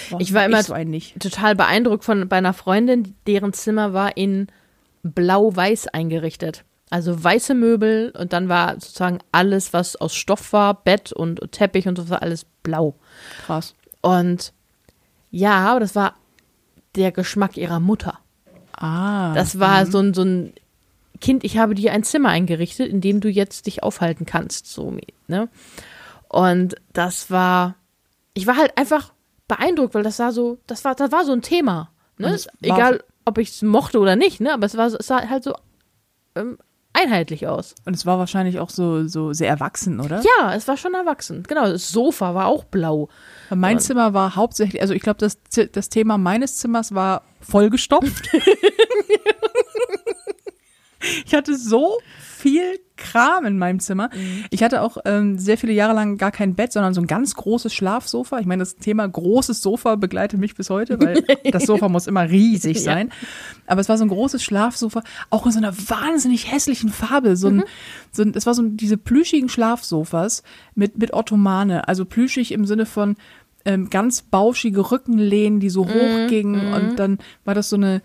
[0.09, 1.17] warum Ich war immer- so einen nicht.
[1.19, 4.47] Total beeindruckt von bei einer Freundin, deren Zimmer war in
[5.01, 6.65] blau-weiß eingerichtet.
[6.89, 11.87] Also weiße Möbel und dann war sozusagen alles, was aus Stoff war, Bett und Teppich
[11.87, 12.95] und so, war alles blau.
[13.45, 13.75] Krass.
[14.01, 14.53] Und
[15.31, 16.13] ja, aber das war
[16.95, 18.19] der Geschmack ihrer Mutter.
[18.71, 19.33] Ah.
[19.33, 20.53] Das war so ein, so ein
[21.19, 24.67] Kind, ich habe dir ein Zimmer eingerichtet, in dem du jetzt dich aufhalten kannst.
[24.67, 24.95] So,
[25.27, 25.49] ne?
[26.29, 27.75] Und das war,
[28.33, 29.11] ich war halt einfach
[29.47, 31.89] beeindruckt, weil das sah so, das war, das war so ein Thema.
[32.17, 32.31] Ne?
[32.31, 34.53] War- Egal, ob ich es mochte oder nicht, ne?
[34.53, 35.53] Aber es war, es sah halt so
[36.35, 36.57] ähm,
[36.97, 37.75] einheitlich aus.
[37.85, 40.21] Und es war wahrscheinlich auch so, so sehr erwachsen, oder?
[40.21, 41.43] Ja, es war schon erwachsen.
[41.47, 43.09] Genau, das Sofa war auch blau.
[43.53, 45.37] Mein Zimmer war hauptsächlich, also ich glaube, das,
[45.71, 48.29] das Thema meines Zimmers war vollgestopft.
[51.25, 51.97] ich hatte so
[52.37, 54.09] viel Kram in meinem Zimmer.
[54.49, 57.35] Ich hatte auch ähm, sehr viele Jahre lang gar kein Bett, sondern so ein ganz
[57.35, 58.39] großes Schlafsofa.
[58.39, 62.27] Ich meine, das Thema großes Sofa begleitet mich bis heute, weil das Sofa muss immer
[62.29, 62.83] riesig Ja.
[62.83, 63.11] sein.
[63.67, 67.35] Aber es war so ein großes Schlafsofa, auch in so einer wahnsinnig hässlichen Farbe.
[67.37, 67.63] So ein,
[68.11, 70.41] so ein, es war so diese plüschigen Schlafsofas
[70.73, 71.87] mit, mit Ottomane.
[71.87, 73.15] Also plüschig im Sinne von
[73.65, 76.73] ähm, ganz bauschige Rückenlehnen, die so hochgingen.
[76.73, 78.01] Und dann war das so eine,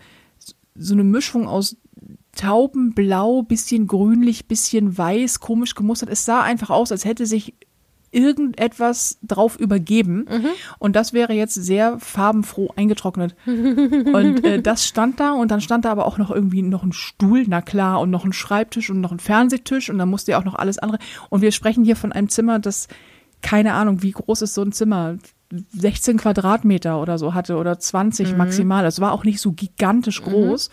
[0.75, 1.77] so eine Mischung aus
[2.35, 6.09] taubenblau, bisschen grünlich, bisschen weiß, komisch gemustert.
[6.09, 7.53] Es sah einfach aus, als hätte sich
[8.13, 10.25] irgendetwas drauf übergeben.
[10.79, 13.35] Und das wäre jetzt sehr farbenfroh eingetrocknet.
[13.45, 16.93] Und äh, das stand da und dann stand da aber auch noch irgendwie noch ein
[16.93, 20.39] Stuhl, na klar, und noch ein Schreibtisch und noch ein Fernsehtisch und dann musste ja
[20.39, 20.99] auch noch alles andere.
[21.29, 22.87] Und wir sprechen hier von einem Zimmer, das,
[23.41, 25.17] keine Ahnung, wie groß ist so ein Zimmer?
[25.69, 28.83] 16 Quadratmeter oder so hatte oder 20 maximal.
[28.83, 30.71] Das war auch nicht so gigantisch groß.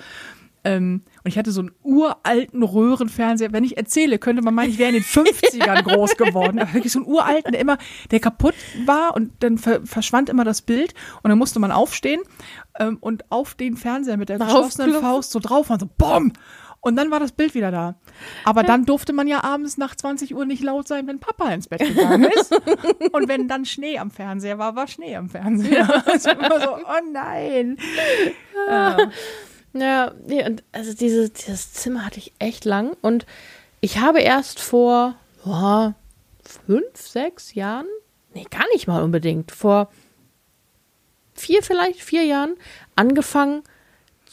[0.65, 3.53] Ähm, und ich hatte so einen uralten Röhrenfernseher.
[3.53, 6.59] Wenn ich erzähle, könnte man meinen, ich wäre in den 50ern groß geworden.
[6.59, 7.79] Aber wirklich so einen uralten, der immer,
[8.11, 12.21] der kaputt war und dann ver verschwand immer das Bild und dann musste man aufstehen
[12.79, 15.01] ähm, und auf den Fernseher mit der geschlossenen.
[15.01, 16.33] Faust so drauf und so BOM!
[16.83, 17.97] Und dann war das Bild wieder da.
[18.45, 21.69] Aber dann durfte man ja abends nach 20 Uhr nicht laut sein, wenn Papa ins
[21.69, 22.53] Bett gegangen ist.
[23.13, 26.03] Und wenn dann Schnee am Fernseher war, war Schnee am Fernseher.
[26.07, 27.77] Also immer so, oh nein.
[28.67, 28.97] Ja,
[30.27, 33.27] nee, und also diese, dieses Zimmer hatte ich echt lang und
[33.81, 35.95] ich habe erst vor boah,
[36.45, 37.87] fünf, sechs Jahren,
[38.35, 39.91] nee, gar nicht mal unbedingt, vor
[41.35, 42.57] vier vielleicht, vier Jahren
[42.97, 43.63] angefangen,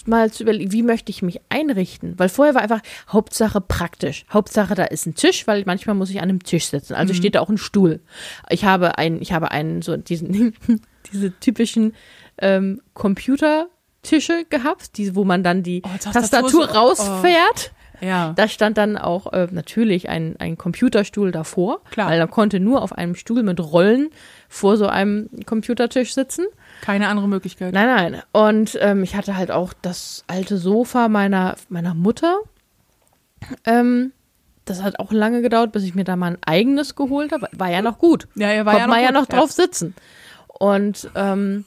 [0.08, 2.18] mal zu überlegen, wie möchte ich mich einrichten?
[2.18, 4.26] Weil vorher war einfach Hauptsache praktisch.
[4.30, 6.94] Hauptsache, da ist ein Tisch, weil manchmal muss ich an einem Tisch sitzen.
[6.94, 8.00] Also steht da auch ein Stuhl.
[8.50, 10.54] Ich habe einen, ich habe einen, so diesen,
[11.12, 11.94] diese typischen
[12.38, 12.82] ähm,
[14.04, 17.72] Computertische gehabt, die, wo man dann die Oh, Tastatur Tastatur so- rausfährt.
[18.00, 18.34] Ja.
[18.36, 22.12] Da stand dann auch äh, natürlich ein, ein Computerstuhl davor, Klar.
[22.12, 24.10] weil man konnte nur auf einem Stuhl mit Rollen
[24.48, 26.46] vor so einem Computertisch sitzen.
[26.82, 27.74] Keine andere Möglichkeit.
[27.74, 28.22] Nein, nein.
[28.34, 32.38] Und ähm, ich hatte halt auch das alte Sofa meiner, meiner Mutter.
[33.66, 34.12] Ähm,
[34.66, 37.48] das hat auch lange gedauert, bis ich mir da mal ein eigenes geholt habe.
[37.54, 38.28] War ja noch gut.
[38.36, 39.40] Ja, er war Konnte ja noch man ja gut, noch ja.
[39.40, 39.96] drauf sitzen.
[40.48, 41.66] Und ähm,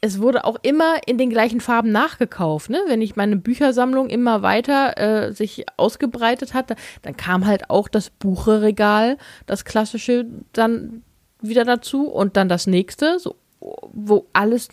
[0.00, 2.70] es wurde auch immer in den gleichen Farben nachgekauft.
[2.70, 2.80] Ne?
[2.86, 8.10] Wenn ich meine Büchersammlung immer weiter äh, sich ausgebreitet hatte, dann kam halt auch das
[8.10, 11.02] Bucheregal, das klassische, dann
[11.40, 14.68] wieder dazu und dann das nächste, so, wo alles.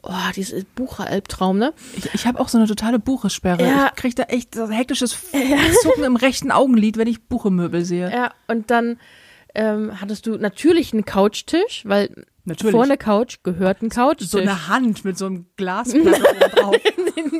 [0.00, 1.74] Oh, dieses Bucheralbtraum, ne?
[1.96, 3.62] Ich, ich habe auch so eine totale Buchesperre.
[3.62, 3.88] Ja.
[3.88, 5.16] Ich kriege da echt so ein hektisches
[5.82, 8.10] Zucken im rechten Augenlid, wenn ich Buchemöbel sehe.
[8.10, 8.98] Ja, und dann
[9.56, 12.72] ähm, hattest du natürlich einen Couchtisch, weil Natürlich.
[12.72, 14.28] vor eine Couch gehört ein Couchtisch.
[14.28, 16.76] So eine Hand mit so einem Glasplatte drauf.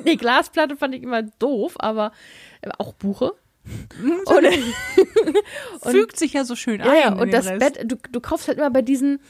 [0.07, 2.13] die Glasplatte fand ich immer doof, aber
[2.63, 3.33] äh, auch Buche.
[4.25, 4.47] Und,
[5.83, 6.99] Fügt sich ja so schön Ja, ein.
[7.01, 7.59] ja, und das Rest.
[7.61, 9.21] Bett, du, du kaufst halt immer bei diesen,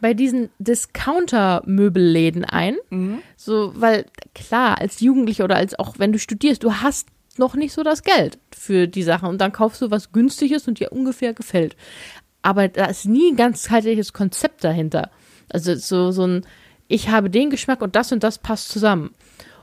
[0.00, 2.76] bei diesen Discounter-Möbelläden ein.
[2.90, 3.22] Mhm.
[3.36, 7.72] So, weil klar, als Jugendlicher oder als auch wenn du studierst, du hast noch nicht
[7.72, 11.32] so das Geld für die Sachen und dann kaufst du was günstiges und dir ungefähr
[11.32, 11.76] gefällt.
[12.42, 15.10] Aber da ist nie ein ganzheitliches Konzept dahinter.
[15.52, 16.46] Also so, so ein,
[16.88, 19.14] ich habe den Geschmack und das und das passt zusammen.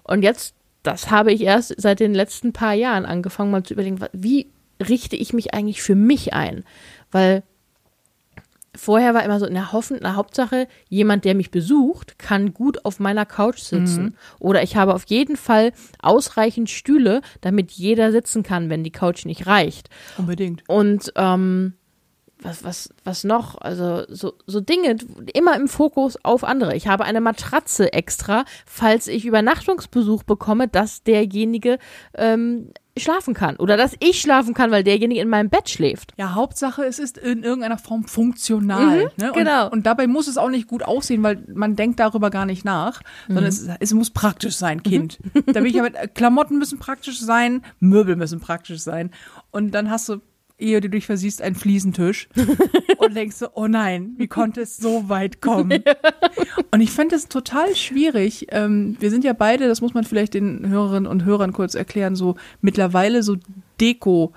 [0.04, 4.00] Und jetzt, das habe ich erst seit den letzten paar Jahren angefangen, mal zu überlegen,
[4.14, 4.48] wie
[4.82, 6.64] richte ich mich eigentlich für mich ein?
[7.12, 7.44] Weil
[8.76, 13.00] vorher war immer so, na, hoffen, na, Hauptsache, jemand, der mich besucht, kann gut auf
[13.00, 14.16] meiner Couch sitzen.
[14.40, 19.26] Oder ich habe auf jeden Fall ausreichend Stühle, damit jeder sitzen kann, wenn die Couch
[19.26, 19.90] nicht reicht.
[20.18, 20.64] Unbedingt.
[20.68, 21.74] Und ähm,
[22.42, 23.60] was, was, was noch?
[23.60, 24.98] Also so, so Dinge,
[25.34, 26.76] immer im Fokus auf andere.
[26.76, 31.80] Ich habe eine Matratze extra, falls ich Übernachtungsbesuch bekomme, dass derjenige
[32.14, 33.56] ähm, schlafen kann.
[33.58, 36.14] Oder dass ich schlafen kann, weil derjenige in meinem Bett schläft.
[36.18, 39.12] Ja, Hauptsache, es ist in irgendeiner Form funktional.
[39.18, 39.32] ne?
[39.34, 39.66] genau.
[39.66, 42.66] Und, und dabei muss es auch nicht gut aussehen, weil man denkt darüber gar nicht
[42.66, 45.20] nach, sondern es, es muss praktisch sein, Kind.
[45.48, 49.12] Da bin ich aber, Klamotten müssen praktisch sein, Möbel müssen praktisch sein.
[49.52, 50.22] Und dann hast du,
[50.58, 52.30] ehe du dich versiehst, einen Fliesentisch
[52.98, 55.84] und denkst so, oh nein, wie konnte es so weit kommen?
[56.72, 58.48] Und ich fand es total schwierig.
[58.50, 62.16] Ähm, wir sind ja beide, das muss man vielleicht den Hörerinnen und Hörern kurz erklären,
[62.16, 63.38] so mittlerweile so
[63.80, 64.34] Deko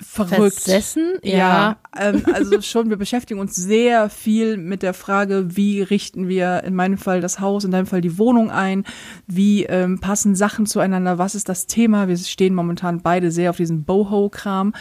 [0.00, 0.60] verrückt.
[0.60, 1.14] Versessen?
[1.22, 1.76] Ja, Ja.
[1.98, 6.74] ähm, also schon, wir beschäftigen uns sehr viel mit der Frage, wie richten wir in
[6.74, 8.84] meinem Fall das Haus, in deinem Fall die Wohnung ein,
[9.26, 12.08] wie ähm, passen Sachen zueinander, was ist das Thema?
[12.08, 14.74] Wir stehen momentan beide sehr auf diesen Boho-Kram.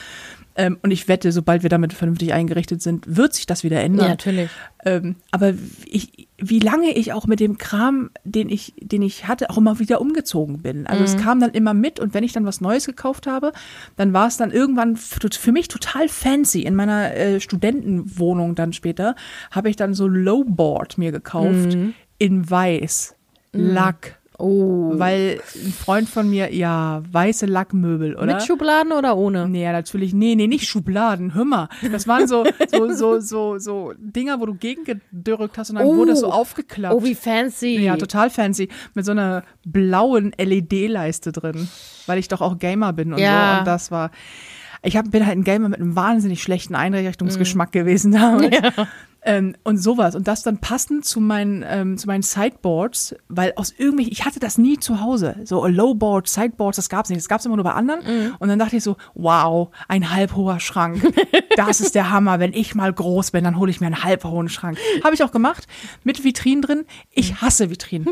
[0.59, 3.83] Ähm, und ich wette, sobald wir damit vernünftig eingerichtet sind, wird sich das wieder Ja,
[3.83, 4.09] ändern.
[4.09, 4.49] natürlich.
[4.83, 5.53] Ähm, aber
[5.85, 9.79] ich, wie lange ich auch mit dem Kram, den ich, den ich hatte, auch immer
[9.79, 10.85] wieder umgezogen bin.
[10.85, 13.53] Also es kam dann immer mit und wenn ich dann was Neues gekauft habe,
[13.95, 16.63] dann war es dann irgendwann für mich total fancy.
[16.63, 19.15] In meiner äh, Studentenwohnung dann später
[19.51, 21.77] habe ich dann so Lowboard mir gekauft
[22.17, 23.15] in weiß,
[23.53, 24.18] Lack.
[24.39, 24.91] Oh.
[24.97, 28.25] Weil ein Freund von mir, ja, weiße Lackmöbel, oder?
[28.25, 29.47] Mit Schubladen oder ohne?
[29.49, 31.69] Nee, ja, natürlich, nee, nee, nicht Schubladen, hör mal.
[31.91, 35.97] Das waren so, so, so, so, so Dinger, wo du gegengedrückt hast und dann Oh.
[35.97, 36.95] wurde das so aufgeklappt.
[36.95, 37.79] Oh, wie fancy.
[37.79, 38.69] ja, total fancy.
[38.93, 41.67] Mit so einer blauen LED-Leiste drin.
[42.07, 43.53] Weil ich doch auch Gamer bin und Ja.
[43.55, 43.59] so.
[43.59, 44.11] Und das war.
[44.81, 47.77] Ich hab, bin halt ein Gamer mit einem wahnsinnig schlechten Einrichtungsgeschmack Mm.
[47.77, 48.55] gewesen damals.
[49.21, 50.15] Ähm, und sowas.
[50.15, 54.39] Und das dann passend zu meinen, ähm, zu meinen Sideboards, weil aus irgendwelchen, ich hatte
[54.39, 55.35] das nie zu Hause.
[55.43, 57.19] So Lowboard, Sideboards, das gab's nicht.
[57.19, 57.99] Das gab's immer nur bei anderen.
[58.01, 58.35] Mm.
[58.39, 61.01] Und dann dachte ich so, wow, ein halbhoher Schrank.
[61.55, 62.39] Das ist der Hammer.
[62.39, 64.77] Wenn ich mal groß bin, dann hole ich mir einen halbhohen Schrank.
[65.03, 65.67] Habe ich auch gemacht.
[66.05, 66.85] Mit Vitrinen drin.
[67.11, 68.07] Ich hasse Vitrinen.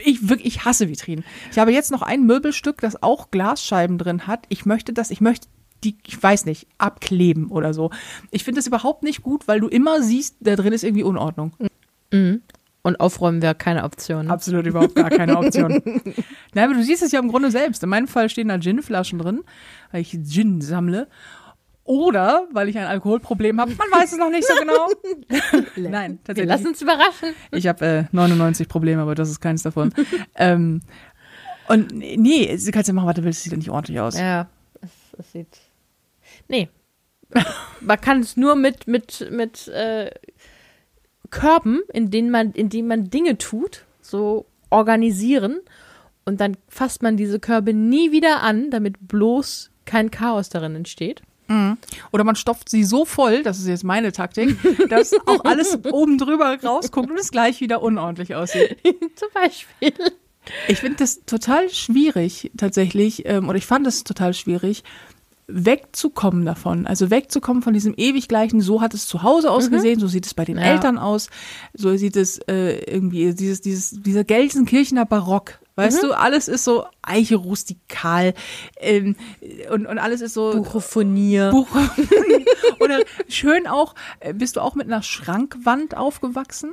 [0.00, 1.24] Ich wirklich, ich hasse Vitrinen.
[1.52, 4.46] Ich habe jetzt noch ein Möbelstück, das auch Glasscheiben drin hat.
[4.48, 5.46] Ich möchte das, ich möchte
[5.86, 7.90] die, ich weiß nicht, abkleben oder so.
[8.30, 11.52] Ich finde das überhaupt nicht gut, weil du immer siehst, da drin ist irgendwie Unordnung.
[12.82, 14.30] Und aufräumen wäre keine Option.
[14.30, 15.82] Absolut überhaupt gar keine Option.
[16.54, 17.82] Nein, aber du siehst es ja im Grunde selbst.
[17.82, 19.42] In meinem Fall stehen da Ginflaschen drin,
[19.90, 21.08] weil ich Gin sammle.
[21.82, 23.72] Oder weil ich ein Alkoholproblem habe.
[23.74, 24.88] Man weiß es noch nicht so genau.
[25.90, 26.48] Nein, tatsächlich.
[26.48, 27.28] lassen uns überraschen.
[27.52, 29.94] Ich habe äh, 99 Probleme, aber das ist keins davon.
[30.34, 30.82] ähm,
[31.68, 34.18] und nee, du kannst ja machen, was du willst, sieht ja nicht ordentlich aus.
[34.18, 34.48] Ja,
[34.80, 35.58] es, es sieht.
[36.48, 36.68] Nee.
[37.80, 40.10] man kann es nur mit, mit, mit äh,
[41.30, 45.60] Körben, in denen man, in denen man Dinge tut, so organisieren.
[46.24, 51.22] Und dann fasst man diese Körbe nie wieder an, damit bloß kein Chaos darin entsteht.
[52.10, 54.56] Oder man stopft sie so voll, das ist jetzt meine Taktik,
[54.88, 58.76] dass auch alles oben drüber rausguckt und es gleich wieder unordentlich aussieht.
[59.14, 59.92] Zum Beispiel.
[60.68, 64.84] Ich finde das total schwierig, tatsächlich, ähm, oder ich fand es total schwierig,
[65.48, 66.86] wegzukommen davon.
[66.86, 70.34] Also wegzukommen von diesem ewig gleichen, so hat es zu Hause ausgesehen, so sieht es
[70.34, 70.64] bei den Ja.
[70.64, 71.30] Eltern aus,
[71.72, 75.60] so sieht es äh, irgendwie, dieses, dieses, dieser Gelsenkirchener Barock.
[75.76, 78.32] Weißt du, alles ist so Eiche rustikal
[78.80, 79.14] ähm,
[79.70, 81.50] und, und alles ist so Buchophonier.
[81.50, 81.68] Buch.
[82.80, 86.72] Oder schön auch, äh, bist du auch mit einer Schrankwand aufgewachsen?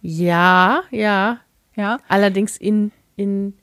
[0.00, 1.40] Ja, ja.
[1.76, 1.98] Ja.
[2.08, 3.54] Allerdings in, in,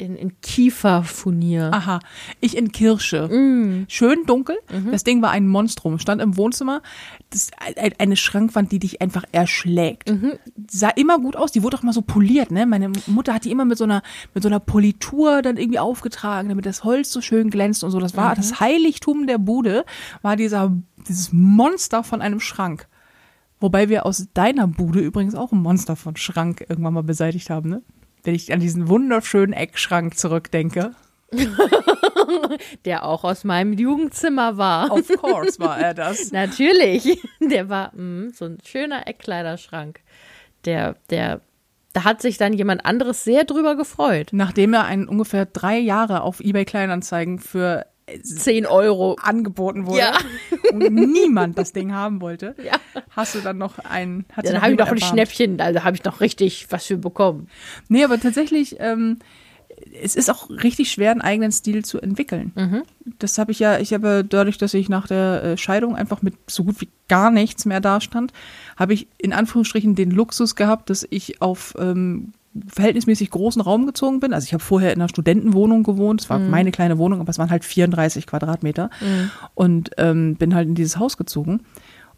[0.00, 1.70] in, in Kieferfurnier.
[1.72, 2.00] Aha,
[2.40, 3.28] ich in Kirsche.
[3.88, 4.56] Schön dunkel.
[4.90, 5.98] Das Ding war ein Monstrum.
[5.98, 6.82] Stand im Wohnzimmer.
[7.30, 7.50] Das
[7.98, 10.12] eine Schrankwand, die dich einfach erschlägt.
[10.68, 11.52] Sah immer gut aus.
[11.52, 12.50] Die wurde auch mal so poliert.
[12.50, 12.66] Ne?
[12.66, 14.02] Meine Mutter hat die immer mit so einer
[14.34, 18.00] mit so einer Politur dann irgendwie aufgetragen, damit das Holz so schön glänzt und so.
[18.00, 19.84] Das war das Heiligtum der Bude.
[20.22, 20.72] War dieser
[21.08, 22.88] dieses Monster von einem Schrank.
[23.60, 27.68] Wobei wir aus deiner Bude übrigens auch ein Monster von Schrank irgendwann mal beseitigt haben,
[27.68, 27.82] ne?
[28.22, 30.92] Wenn ich an diesen wunderschönen Eckschrank zurückdenke.
[32.84, 34.90] Der auch aus meinem Jugendzimmer war.
[34.90, 36.32] Of course war er das.
[36.32, 37.20] Natürlich.
[37.40, 40.00] Der war mm, so ein schöner Eckkleiderschrank.
[40.64, 41.40] Der, der,
[41.92, 44.30] da hat sich dann jemand anderes sehr drüber gefreut.
[44.32, 47.86] Nachdem er einen ungefähr drei Jahre auf eBay Kleinanzeigen für
[48.22, 49.16] 10 Euro.
[49.22, 50.18] angeboten wurde Ja.
[50.72, 52.72] und niemand das Ding haben wollte, Ja.
[53.10, 54.24] hast du dann noch einen.
[54.36, 55.04] Ja, dann habe ich noch ein erbarmt.
[55.04, 57.48] Schnäppchen, also habe ich noch richtig was für bekommen.
[57.88, 59.18] Nee, aber tatsächlich, ähm,
[60.02, 62.52] es ist auch richtig schwer, einen eigenen Stil zu entwickeln.
[62.54, 62.82] Mhm.
[63.18, 66.34] Das habe ich ja, ich habe dadurch, dass ich nach der äh, Scheidung einfach mit
[66.48, 68.32] so gut wie gar nichts mehr dastand,
[68.76, 72.32] habe ich in Anführungsstrichen den Luxus gehabt, dass ich auf ähm,
[72.68, 74.32] verhältnismäßig großen Raum gezogen bin.
[74.32, 76.20] Also ich habe vorher in einer Studentenwohnung gewohnt.
[76.22, 76.50] Es war Mhm.
[76.50, 78.90] meine kleine Wohnung, aber es waren halt 34 Quadratmeter.
[79.54, 81.60] Und ähm, bin halt in dieses Haus gezogen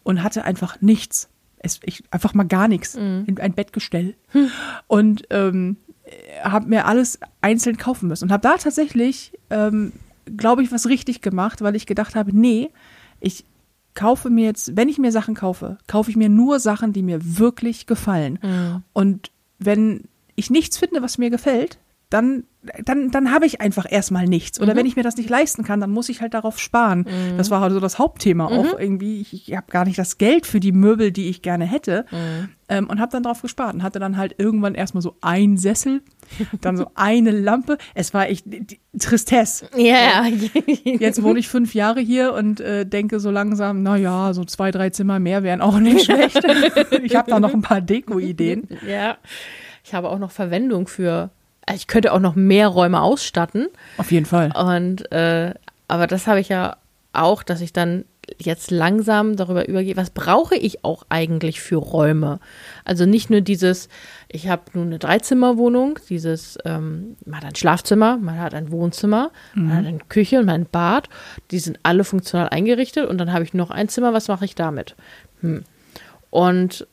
[0.03, 1.29] und hatte einfach nichts.
[1.59, 2.97] Es, ich, einfach mal gar nichts.
[2.97, 3.25] Mhm.
[3.27, 4.15] In ein Bettgestell.
[4.89, 5.77] Und ähm,
[6.43, 8.25] habe mir alles einzeln kaufen müssen.
[8.25, 9.93] Und habe da tatsächlich, ähm,
[10.37, 12.71] glaube ich, was richtig gemacht, weil ich gedacht habe, nee,
[13.21, 13.45] ich
[13.95, 17.39] kaufe mir jetzt, wenn ich mir Sachen kaufe, kaufe ich mir nur Sachen, die mir
[17.39, 18.39] wirklich gefallen.
[18.95, 20.05] Und wenn
[20.37, 21.79] ich nichts finde, was mir gefällt,
[22.11, 22.45] dann
[22.85, 24.61] dann, dann habe ich einfach erstmal nichts.
[24.61, 24.79] Oder Mhm.
[24.79, 27.07] wenn ich mir das nicht leisten kann, dann muss ich halt darauf sparen.
[27.37, 28.57] Das war halt so das Hauptthema Mhm.
[28.57, 29.21] auch irgendwie.
[29.21, 32.05] Ich, ich habe gar nicht das Geld für die Möbel, die ich gerne hätte.
[32.13, 32.49] Mhm.
[32.69, 36.03] Ähm, und habe dann drauf gespart und hatte dann halt irgendwann erstmal so ein Sessel,
[36.61, 37.79] dann so eine Lampe.
[37.95, 39.67] Es war echt die, die Tristesse.
[39.77, 40.25] Ja,
[40.85, 44.71] Jetzt wohne ich fünf Jahre hier und äh, denke so langsam, na ja, so zwei,
[44.71, 46.41] drei Zimmer mehr wären auch nicht schlecht.
[47.03, 48.69] ich habe da noch ein paar Deko-Ideen.
[48.89, 49.17] ja.
[49.85, 51.31] Ich habe auch noch Verwendung für.
[51.67, 53.69] Also ich könnte auch noch mehr Räume ausstatten.
[53.97, 54.53] Auf jeden Fall.
[54.53, 55.55] Und äh,
[55.89, 56.77] aber das habe ich ja
[57.13, 58.05] auch, dass ich dann
[58.39, 62.41] jetzt langsam darüber übergehe, was brauche ich auch eigentlich für Räume?
[62.85, 63.89] Also nicht nur dieses,
[64.29, 69.33] ich habe nur eine Dreizimmerwohnung, dieses, ähm, man hat ein Schlafzimmer, man hat ein Wohnzimmer,
[69.55, 71.09] man hat eine Küche und ein Bad,
[71.51, 74.55] die sind alle funktional eingerichtet und dann habe ich noch ein Zimmer, was mache ich
[74.55, 74.95] damit?
[75.41, 75.65] Hm.
[76.31, 76.87] Und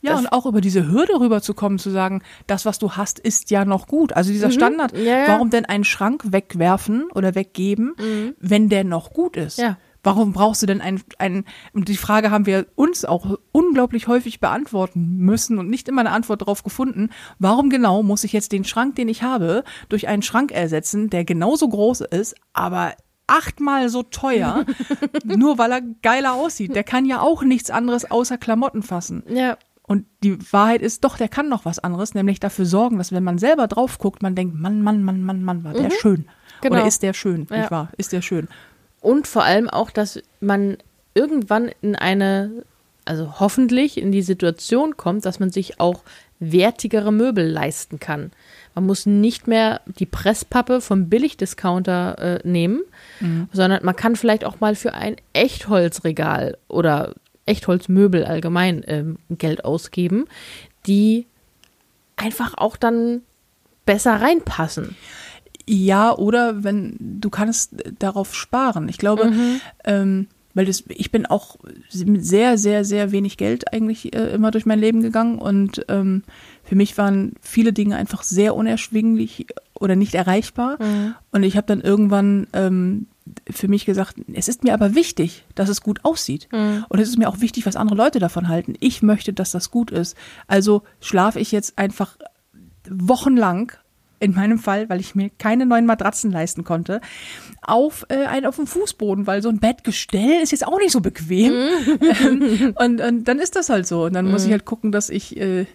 [0.00, 3.50] Ja, Das- und auch über diese Hürde rüberzukommen, zu sagen, das, was du hast, ist
[3.50, 4.12] ja noch gut.
[4.12, 5.04] Also dieser Standard, Mhm.
[5.04, 5.28] Ja, ja.
[5.28, 7.94] warum denn einen Schrank wegwerfen oder weggeben,
[8.38, 9.58] wenn der noch gut ist?
[9.58, 9.76] Ja.
[10.04, 14.38] Warum brauchst du denn einen, einen, und die Frage haben wir uns auch unglaublich häufig
[14.38, 17.10] beantworten müssen und nicht immer eine Antwort darauf gefunden.
[17.40, 21.24] Warum genau muss ich jetzt den Schrank, den ich habe, durch einen Schrank ersetzen, der
[21.24, 22.92] genauso groß ist, aber
[23.26, 24.64] achtmal so teuer,
[25.24, 26.74] nur weil er geiler aussieht?
[26.74, 29.22] Der kann ja auch nichts anderes außer Klamotten fassen.
[29.28, 29.58] ja,
[29.88, 33.24] Und die Wahrheit ist, doch, der kann noch was anderes, nämlich dafür sorgen, dass wenn
[33.24, 36.28] man selber drauf guckt, man denkt, Mann, Mann, Mann, Mann, Mann, war der schön.
[36.60, 36.76] Genau.
[36.76, 37.56] Oder ist der schön, Ja.
[37.58, 37.88] nicht wahr?
[37.96, 38.48] Ist der schön.
[39.00, 40.76] Und vor allem auch, dass man
[41.14, 42.64] irgendwann in eine,
[43.04, 46.02] also hoffentlich in die Situation kommt, dass man sich auch
[46.38, 48.30] wertigere Möbel leisten kann.
[48.74, 52.82] Man muss nicht mehr die Presspappe vom Billigdiscounter äh, nehmen,
[53.52, 57.14] sondern man kann vielleicht auch mal für ein Echtholzregal oder
[57.48, 60.26] Echtholzmöbel allgemein ähm, Geld ausgeben,
[60.86, 61.26] die
[62.16, 63.22] einfach auch dann
[63.86, 64.96] besser reinpassen.
[65.66, 68.88] Ja, oder wenn du kannst darauf sparen.
[68.88, 69.32] Ich glaube,
[69.84, 71.56] ähm, weil das, ich bin auch
[71.92, 76.22] mit sehr, sehr, sehr wenig Geld eigentlich äh, immer durch mein Leben gegangen und ähm,
[76.64, 80.78] für mich waren viele Dinge einfach sehr unerschwinglich oder nicht erreichbar.
[81.30, 83.06] Und ich habe dann irgendwann ähm,
[83.50, 86.48] für mich gesagt, es ist mir aber wichtig, dass es gut aussieht.
[86.88, 88.74] Und es ist mir auch wichtig, was andere Leute davon halten.
[88.80, 90.16] Ich möchte, dass das gut ist.
[90.46, 92.16] Also schlafe ich jetzt einfach
[92.88, 93.72] wochenlang
[94.20, 97.00] in meinem Fall, weil ich mir keine neuen Matratzen leisten konnte,
[97.62, 101.00] auf äh, einen auf dem Fußboden, weil so ein Bettgestell ist jetzt auch nicht so
[101.00, 101.52] bequem.
[102.20, 104.04] Ähm, und, und dann ist das halt so.
[104.04, 105.66] Und dann muss ich halt gucken, dass ich äh,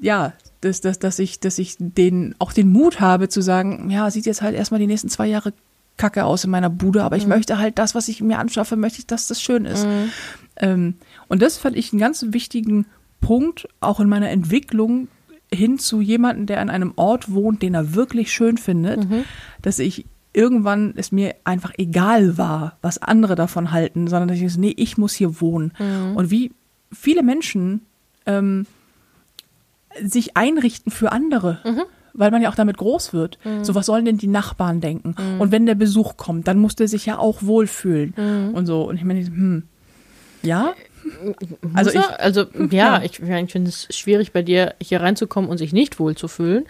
[0.00, 4.10] ja, dass, dass, dass ich, dass ich den auch den Mut habe zu sagen, ja,
[4.10, 5.52] sieht jetzt halt erstmal die nächsten zwei Jahre
[6.00, 9.00] Kacke aus in meiner Bude, aber ich möchte halt das, was ich mir anschaffe, möchte
[9.00, 9.86] ich, dass das schön ist.
[10.56, 10.94] Ähm,
[11.28, 12.86] und das fand ich einen ganz wichtigen
[13.20, 15.08] Punkt, auch in meiner Entwicklung
[15.52, 19.00] hin zu jemandem, der an einem Ort wohnt, den er wirklich schön findet,
[19.62, 24.52] dass ich irgendwann es mir einfach egal war, was andere davon halten, sondern dass ich
[24.52, 25.72] so, nee, ich muss hier wohnen.
[26.16, 26.52] Und wie
[26.92, 27.80] viele Menschen
[28.26, 28.66] ähm,
[30.02, 31.58] sich einrichten für andere.
[32.20, 33.38] Weil man ja auch damit groß wird.
[33.62, 35.14] So, was sollen denn die Nachbarn denken?
[35.38, 38.52] Und wenn der Besuch kommt, dann muss der sich ja auch wohlfühlen.
[38.54, 38.82] Und so.
[38.86, 39.62] Und ich meine, hm,
[40.42, 40.74] ja?
[41.74, 42.98] Also Also, ich, also Ja.
[42.98, 46.66] ja, ich, ich finde es schwierig, bei dir hier reinzukommen und sich nicht wohlzufühlen.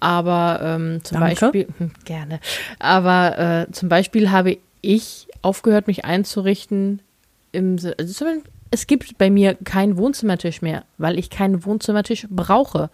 [0.00, 1.40] Aber ähm, zum Danke.
[1.40, 2.38] Beispiel, hm, gerne.
[2.78, 7.00] Aber äh, zum Beispiel habe ich aufgehört, mich einzurichten.
[7.50, 8.24] Im, also
[8.70, 12.88] es gibt bei mir keinen Wohnzimmertisch mehr, weil ich keinen Wohnzimmertisch brauche.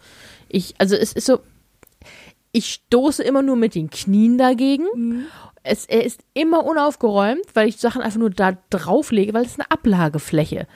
[0.49, 1.39] Ich, also es ist so,
[2.51, 4.85] ich stoße immer nur mit den Knien dagegen.
[5.63, 9.69] Es, er ist immer unaufgeräumt, weil ich Sachen einfach nur da drauflege, weil es eine
[9.69, 10.67] Ablagefläche.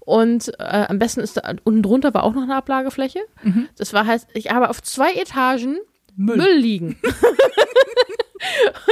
[0.00, 3.20] Und äh, am besten ist da, unten drunter war auch noch eine Ablagefläche.
[3.76, 5.78] Das war heißt, ich habe auf zwei Etagen
[6.16, 6.36] Müll.
[6.36, 6.98] Müll, liegen.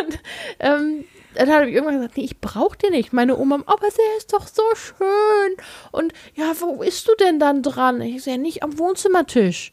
[0.00, 0.18] und
[0.60, 3.12] ähm, dann habe ich irgendwann gesagt, nee, ich brauche den nicht.
[3.12, 5.56] Meine Oma, aber der ist doch so schön.
[5.92, 8.00] Und ja, wo ist du denn dann dran?
[8.00, 9.72] Ich sehe nicht am Wohnzimmertisch.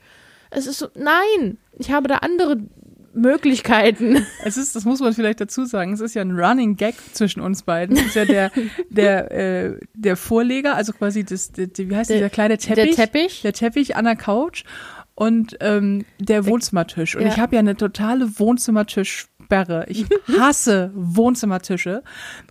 [0.49, 2.57] Es ist so, nein, ich habe da andere
[3.13, 4.25] Möglichkeiten.
[4.43, 7.41] Es ist, das muss man vielleicht dazu sagen, es ist ja ein Running Gag zwischen
[7.41, 7.97] uns beiden.
[7.97, 8.51] Es ist ja der,
[8.89, 12.95] der, äh, der Vorleger, also quasi das, der, wie heißt Der- dieser kleine Teppich?
[12.95, 13.41] der Teppich.
[13.41, 14.63] Der Teppich an der Couch
[15.15, 17.15] und ähm, der Wohnzimmertisch.
[17.15, 17.29] Und ja.
[17.29, 18.39] ich habe ja eine totale
[19.47, 19.85] Wohnzimmertischsperre.
[19.87, 20.05] Ich
[20.39, 22.03] hasse Wohnzimmertische,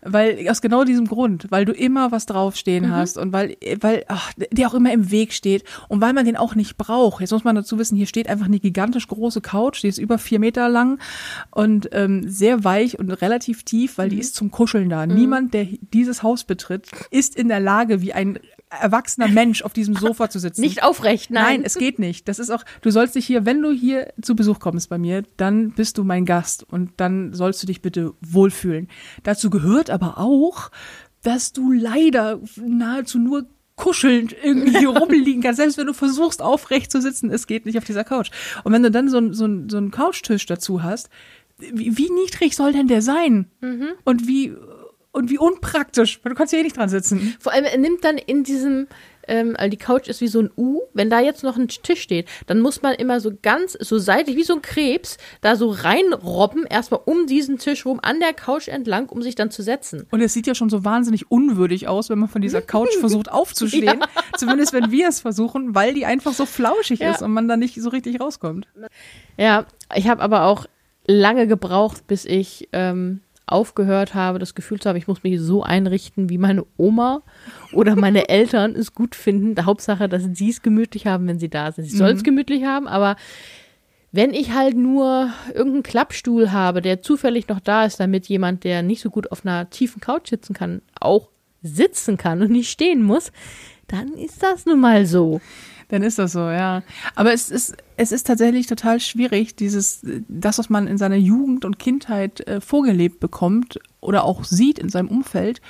[0.02, 4.32] weil aus genau diesem Grund, weil du immer was draufstehen hast und weil, weil ach,
[4.36, 7.20] der auch immer im Weg steht und weil man den auch nicht braucht.
[7.20, 10.18] Jetzt muss man dazu wissen, hier steht einfach eine gigantisch große Couch, die ist über
[10.18, 10.98] vier Meter lang
[11.50, 15.06] und ähm, sehr weich und relativ tief, weil die ist zum Kuscheln da.
[15.06, 18.38] Niemand, der dieses Haus betritt, ist in der Lage, wie ein
[18.70, 20.60] erwachsener Mensch auf diesem Sofa zu sitzen.
[20.60, 21.44] Nicht aufrecht, nein.
[21.44, 22.28] Nein, es geht nicht.
[22.28, 25.22] Das ist auch, du sollst dich hier, wenn du hier zu Besuch kommst bei mir,
[25.36, 28.88] dann bist du mein Gast und dann sollst du dich bitte wohlfühlen.
[29.22, 30.70] Dazu gehört aber auch,
[31.22, 35.58] dass du leider nahezu nur kuschelnd irgendwie hier rumliegen kannst.
[35.58, 38.30] Selbst wenn du versuchst, aufrecht zu sitzen, es geht nicht auf dieser Couch.
[38.64, 41.08] Und wenn du dann so, so, so einen Couchtisch dazu hast,
[41.58, 43.46] wie, wie niedrig soll denn der sein?
[43.60, 43.88] Mhm.
[44.04, 44.54] Und wie
[45.16, 47.34] und wie unpraktisch, weil du kannst hier eh nicht dran sitzen.
[47.40, 48.86] Vor allem, er nimmt dann in diesem,
[49.26, 52.02] ähm, also die Couch ist wie so ein U, wenn da jetzt noch ein Tisch
[52.02, 55.70] steht, dann muss man immer so ganz, so seitlich, wie so ein Krebs, da so
[55.70, 60.06] reinrobben, erstmal um diesen Tisch rum, an der Couch entlang, um sich dann zu setzen.
[60.10, 63.32] Und es sieht ja schon so wahnsinnig unwürdig aus, wenn man von dieser Couch versucht
[63.32, 64.00] aufzustehen.
[64.00, 64.08] Ja.
[64.36, 67.12] Zumindest wenn wir es versuchen, weil die einfach so flauschig ja.
[67.12, 68.68] ist und man da nicht so richtig rauskommt.
[69.38, 69.64] Ja,
[69.94, 70.66] ich habe aber auch
[71.06, 75.62] lange gebraucht, bis ich ähm, aufgehört habe, das Gefühl zu haben, ich muss mich so
[75.62, 77.22] einrichten, wie meine Oma
[77.72, 79.54] oder meine Eltern es gut finden.
[79.54, 81.84] Die Hauptsache, dass sie es gemütlich haben, wenn sie da sind.
[81.84, 81.98] Sie mhm.
[81.98, 83.16] sollen es gemütlich haben, aber
[84.12, 88.82] wenn ich halt nur irgendeinen Klappstuhl habe, der zufällig noch da ist, damit jemand, der
[88.82, 91.28] nicht so gut auf einer tiefen Couch sitzen kann, auch
[91.62, 93.30] sitzen kann und nicht stehen muss,
[93.88, 95.40] dann ist das nun mal so
[95.88, 96.82] dann ist das so, ja.
[97.14, 101.64] Aber es ist, es ist tatsächlich total schwierig, dieses, das, was man in seiner Jugend
[101.64, 105.60] und Kindheit äh, vorgelebt bekommt oder auch sieht in seinem Umfeld,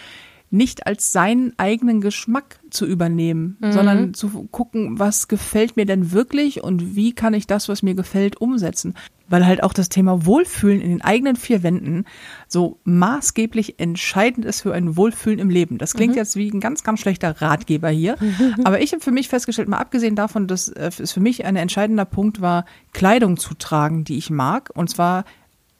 [0.51, 3.73] nicht als seinen eigenen Geschmack zu übernehmen, mhm.
[3.73, 7.95] sondern zu gucken, was gefällt mir denn wirklich und wie kann ich das, was mir
[7.95, 8.95] gefällt, umsetzen.
[9.29, 12.05] Weil halt auch das Thema Wohlfühlen in den eigenen vier Wänden
[12.47, 15.79] so maßgeblich entscheidend ist für ein Wohlfühlen im Leben.
[15.79, 16.19] Das klingt mhm.
[16.19, 18.17] jetzt wie ein ganz, ganz schlechter Ratgeber hier.
[18.65, 21.57] Aber ich habe für mich festgestellt, mal abgesehen davon, dass äh, es für mich ein
[21.57, 24.71] entscheidender Punkt war, Kleidung zu tragen, die ich mag.
[24.75, 25.25] Und zwar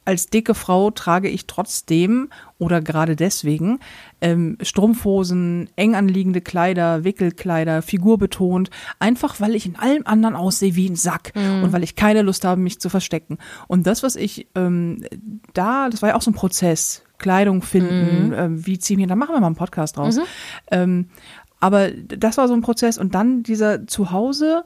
[0.07, 2.29] als dicke Frau trage ich trotzdem
[2.59, 3.79] oder gerade deswegen
[4.21, 10.89] ähm, Strumpfhosen, eng anliegende Kleider, Wickelkleider, figurbetont, einfach weil ich in allem anderen aussehe wie
[10.89, 11.63] ein Sack mhm.
[11.63, 13.37] und weil ich keine Lust habe, mich zu verstecken.
[13.67, 15.03] Und das, was ich ähm,
[15.53, 18.33] da, das war ja auch so ein Prozess, Kleidung finden, mhm.
[18.33, 20.15] ähm, wie ziehen wir, da machen wir mal einen Podcast draus.
[20.15, 20.23] Mhm.
[20.71, 21.09] Ähm,
[21.59, 24.63] aber das war so ein Prozess und dann dieser Zuhause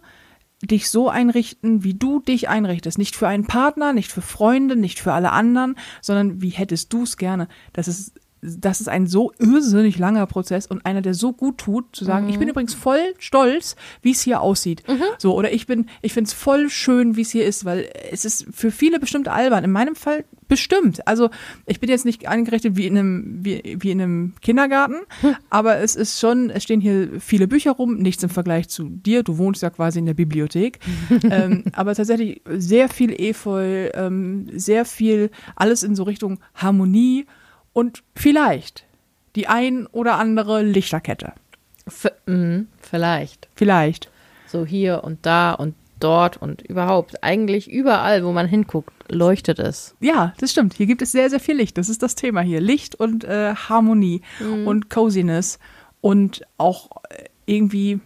[0.61, 2.97] dich so einrichten, wie du dich einrichtest.
[2.97, 7.03] Nicht für einen Partner, nicht für Freunde, nicht für alle anderen, sondern wie hättest du
[7.03, 7.47] es gerne.
[7.73, 11.95] Das ist das ist ein so irrsinnig langer Prozess und einer, der so gut tut,
[11.95, 12.31] zu sagen, mhm.
[12.31, 12.51] ich bin mhm.
[12.51, 14.83] übrigens voll stolz, wie es hier aussieht.
[14.87, 15.03] Mhm.
[15.19, 18.25] So, oder ich bin, ich finde es voll schön, wie es hier ist, weil es
[18.25, 19.63] ist für viele bestimmt albern.
[19.63, 21.07] In meinem Fall bestimmt.
[21.07, 21.29] Also
[21.65, 25.35] ich bin jetzt nicht eingerichtet wie in einem, wie, wie in einem Kindergarten, hm.
[25.49, 29.23] aber es ist schon, es stehen hier viele Bücher rum, nichts im Vergleich zu dir.
[29.23, 30.79] Du wohnst ja quasi in der Bibliothek.
[31.29, 37.27] ähm, aber tatsächlich sehr viel Efeu, ähm, sehr viel, alles in so Richtung Harmonie
[37.73, 38.85] und vielleicht
[39.35, 41.33] die ein oder andere Lichterkette.
[41.87, 43.47] V mh, vielleicht.
[43.55, 44.09] Vielleicht.
[44.47, 47.23] So hier und da und dort und überhaupt.
[47.23, 49.95] Eigentlich überall, wo man hinguckt, leuchtet es.
[49.99, 50.73] Ja, das stimmt.
[50.73, 51.77] Hier gibt es sehr, sehr viel Licht.
[51.77, 52.59] Das ist das Thema hier.
[52.59, 54.67] Licht und äh, Harmonie mhm.
[54.67, 55.59] und Coziness
[56.01, 57.99] und auch äh, irgendwie.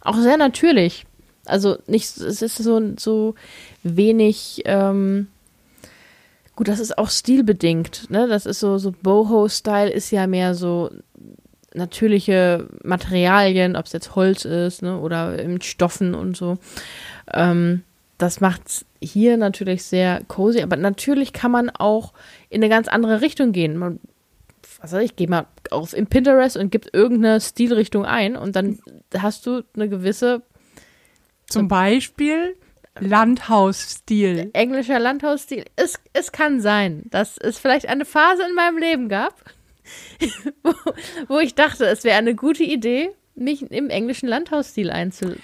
[0.00, 1.06] Auch sehr natürlich.
[1.46, 3.34] Also nicht, es ist so, so
[3.82, 4.62] wenig.
[4.64, 5.28] Ähm,
[6.56, 8.28] Gut, das ist auch stilbedingt, ne?
[8.28, 10.90] Das ist so, so Boho-Style ist ja mehr so
[11.74, 14.98] natürliche Materialien, ob es jetzt Holz ist, ne?
[15.00, 16.58] Oder in Stoffen und so.
[17.32, 17.82] Ähm,
[18.18, 22.12] das macht hier natürlich sehr cozy, aber natürlich kann man auch
[22.48, 23.76] in eine ganz andere Richtung gehen.
[23.76, 23.98] Man,
[24.80, 28.78] was weiß ich, geh mal auf in Pinterest und gibt irgendeine Stilrichtung ein und dann
[29.18, 30.42] hast du eine gewisse.
[31.46, 32.56] Zum Beispiel
[33.00, 34.50] Landhausstil.
[34.52, 35.64] Englischer Landhausstil.
[35.76, 39.34] Es, es kann sein, dass es vielleicht eine Phase in meinem Leben gab,
[40.62, 40.72] wo,
[41.28, 45.34] wo ich dachte, es wäre eine gute Idee, mich im englischen Landhausstil einzu.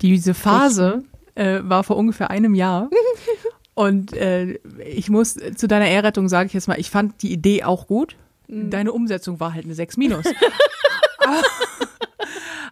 [0.00, 2.90] Diese Phase äh, war vor ungefähr einem Jahr.
[3.74, 7.64] Und äh, ich muss zu deiner Ehrrettung sage ich jetzt mal, ich fand die Idee
[7.64, 8.16] auch gut.
[8.48, 8.70] Mhm.
[8.70, 10.24] Deine Umsetzung war halt eine 6 minus.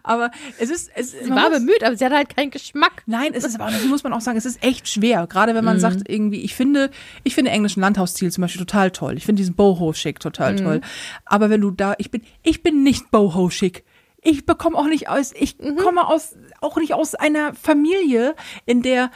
[0.05, 0.91] Aber es ist.
[0.93, 3.01] Es, sie war muss, bemüht, aber sie hat halt keinen Geschmack.
[3.07, 5.25] Nein, es ist aber, das muss man auch sagen, es ist echt schwer.
[5.27, 5.81] Gerade wenn man mhm.
[5.81, 6.91] sagt, irgendwie, ich finde,
[7.23, 9.17] ich finde englischen Landhausstil zum Beispiel total toll.
[9.17, 10.57] Ich finde diesen Boho-Schick total mhm.
[10.57, 10.81] toll.
[11.25, 13.83] Aber wenn du da, ich bin, ich bin nicht Boho-Schick.
[14.21, 15.75] Ich bekomme auch nicht aus, ich mhm.
[15.75, 18.35] komme aus, auch nicht aus einer Familie,
[18.65, 19.11] in der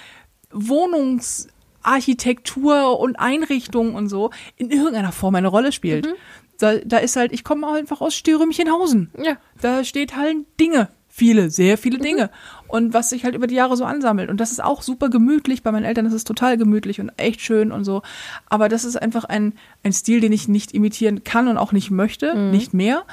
[0.51, 6.05] Wohnungsarchitektur und Einrichtung und so in irgendeiner Form eine Rolle spielt.
[6.05, 6.13] Mhm.
[6.59, 9.11] Da, da ist halt, ich komme einfach aus Stürmchenhausen.
[9.17, 9.37] Ja.
[9.61, 10.89] Da steht halt Dinge.
[11.11, 12.03] Viele, sehr viele mhm.
[12.03, 12.29] Dinge.
[12.67, 14.29] Und was sich halt über die Jahre so ansammelt.
[14.29, 15.63] Und das ist auch super gemütlich.
[15.63, 18.03] Bei meinen Eltern ist es total gemütlich und echt schön und so.
[18.47, 19.53] Aber das ist einfach ein,
[19.83, 22.35] ein Stil, den ich nicht imitieren kann und auch nicht möchte.
[22.35, 22.51] Mhm.
[22.51, 23.03] Nicht mehr.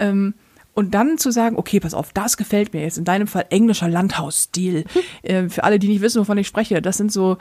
[0.00, 0.34] Ähm,
[0.74, 2.98] Und dann zu sagen, okay, pass auf, das gefällt mir jetzt.
[2.98, 4.84] In deinem Fall englischer Landhausstil.
[5.22, 7.38] äh, für alle, die nicht wissen, wovon ich spreche, das sind so,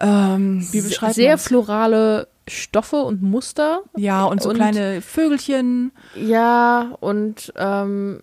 [0.00, 1.44] ähm, wie beschreibt Sehr man's?
[1.44, 3.80] florale Stoffe und Muster.
[3.96, 8.20] Ja, und so und- kleine Vögelchen Ja, und ähm,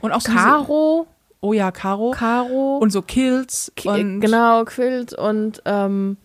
[0.00, 1.06] und auch so Karo.
[1.40, 2.12] oh ja, Karo.
[2.12, 2.78] Karo.
[2.78, 6.16] und so Kills Ki- und, genau, Quilt und ähm,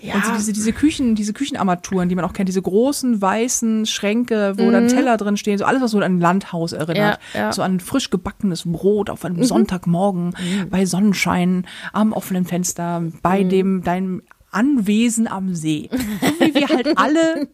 [0.00, 3.86] ja, und so diese, diese Küchen, diese Küchenarmaturen, die man auch kennt, diese großen weißen
[3.86, 7.20] Schränke, wo dann Teller drin stehen, so alles, was so an ein Landhaus erinnert.
[7.32, 7.38] Mhm.
[7.38, 7.52] Ja, ja.
[7.52, 10.68] So an frisch gebackenes Brot auf einem Sonntagmorgen Mhm.
[10.68, 14.22] bei Sonnenschein am offenen Fenster, bei dem deinem
[14.54, 15.88] Anwesen am See.
[15.92, 15.98] So
[16.46, 17.48] wie wir halt alle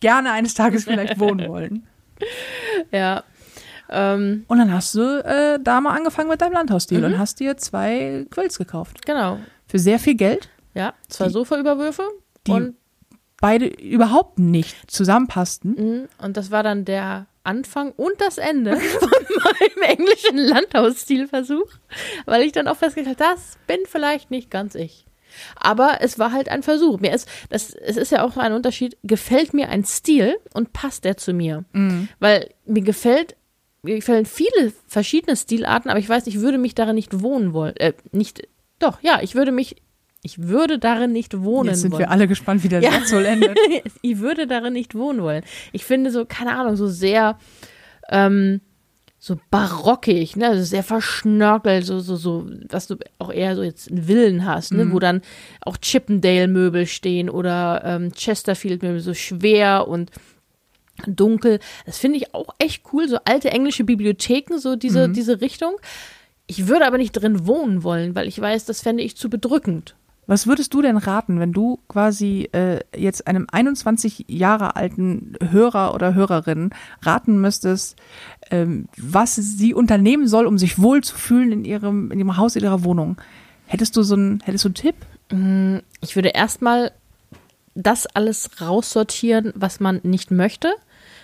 [0.00, 1.86] gerne eines Tages vielleicht wohnen wollen.
[2.92, 3.24] ja.
[3.88, 7.04] Ähm, Und dann hast du äh, da mal angefangen mit deinem Landhausstil Mhm.
[7.04, 9.04] und hast dir zwei Quills gekauft.
[9.06, 9.38] genau.
[9.68, 10.48] Für sehr viel Geld.
[10.74, 12.02] Ja, zwei Sofaüberwürfe
[12.46, 12.76] die- und
[13.38, 15.72] Beide überhaupt nicht zusammenpassten.
[15.72, 21.68] Mhm, Und das war dann der Anfang und das Ende von meinem englischen Landhausstilversuch,
[22.24, 25.05] weil ich dann auch festgestellt habe, das bin vielleicht nicht ganz ich.
[25.56, 27.00] Aber es war halt ein Versuch.
[27.00, 31.04] Mir ist, das, es ist ja auch ein Unterschied, gefällt mir ein Stil und passt
[31.04, 31.64] der zu mir.
[32.20, 33.36] Weil mir gefällt,
[33.82, 37.76] mir gefallen viele verschiedene Stilarten, aber ich weiß, ich würde mich darin nicht wohnen wollen.
[37.76, 39.76] Äh, nicht, doch, ja, ich würde mich,
[40.22, 42.00] ich würde darin nicht wohnen Jetzt sind wollen.
[42.00, 42.90] wir alle gespannt, wie der Ja.
[42.90, 43.56] Satz wohl endet.
[44.02, 45.44] ich würde darin nicht wohnen wollen.
[45.72, 47.38] Ich finde so, keine Ahnung, so sehr
[48.10, 48.60] ähm,
[49.18, 53.88] so barockig, ne, also sehr verschnörkelt, so, so, so, was du auch eher so jetzt
[53.88, 55.22] in Villen hast, ne, wo dann
[55.62, 60.10] auch Chippendale-Möbel stehen oder ähm, Chesterfield-Möbel, so schwer und
[61.06, 61.60] dunkel.
[61.84, 65.76] Das finde ich auch echt cool, so alte englische Bibliotheken, so diese, diese Richtung.
[66.46, 69.96] Ich würde aber nicht drin wohnen wollen, weil ich weiß, das fände ich zu bedrückend.
[70.26, 75.94] Was würdest du denn raten, wenn du quasi äh, jetzt einem 21 Jahre alten Hörer
[75.94, 76.70] oder Hörerin
[77.02, 77.96] raten müsstest,
[78.50, 82.56] ähm, was sie unternehmen soll, um sich wohl zu fühlen in ihrem, in ihrem Haus,
[82.56, 83.16] in ihrer Wohnung?
[83.66, 84.96] Hättest du so einen, hättest du einen Tipp?
[86.00, 86.92] Ich würde erstmal
[87.74, 90.74] das alles raussortieren, was man nicht möchte,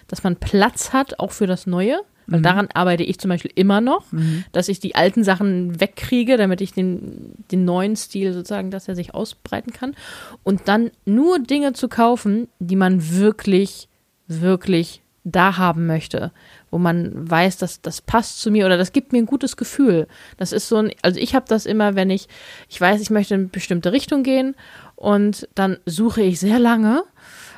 [0.07, 2.01] dass man Platz hat, auch für das Neue.
[2.27, 4.05] Weil daran arbeite ich zum Beispiel immer noch,
[4.53, 8.95] dass ich die alten Sachen wegkriege, damit ich den, den neuen Stil sozusagen, dass er
[8.95, 9.95] sich ausbreiten kann.
[10.43, 13.89] Und dann nur Dinge zu kaufen, die man wirklich,
[14.29, 16.33] wirklich da haben möchte,
[16.71, 20.09] wo man weiß, dass das passt zu mir oder das gibt mir ein gutes Gefühl.
[20.37, 22.27] Das ist so ein, also ich habe das immer, wenn ich,
[22.69, 24.57] ich weiß, ich möchte in eine bestimmte Richtung gehen
[24.97, 27.05] und dann suche ich sehr lange,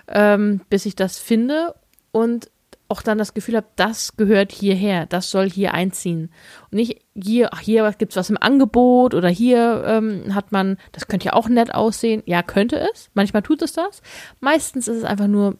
[0.09, 1.75] ähm, bis ich das finde
[2.13, 2.51] und
[2.95, 6.31] auch dann das Gefühl habe, das gehört hierher, das soll hier einziehen.
[6.71, 11.09] Und nicht hier, ach, hier gibt's was im Angebot oder hier ähm, hat man, das
[11.09, 12.23] könnte ja auch nett aussehen.
[12.25, 13.11] Ja, könnte es.
[13.15, 14.01] Manchmal tut es das.
[14.39, 15.57] Meistens ist es einfach nur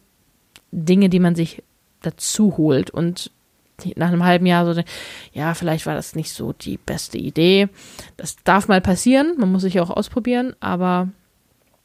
[0.71, 1.61] Dinge, die man sich
[2.01, 3.31] dazu holt und
[3.97, 4.81] nach einem halben Jahr so,
[5.33, 7.67] ja, vielleicht war das nicht so die beste Idee.
[8.15, 11.09] Das darf mal passieren, man muss sich ja auch ausprobieren, aber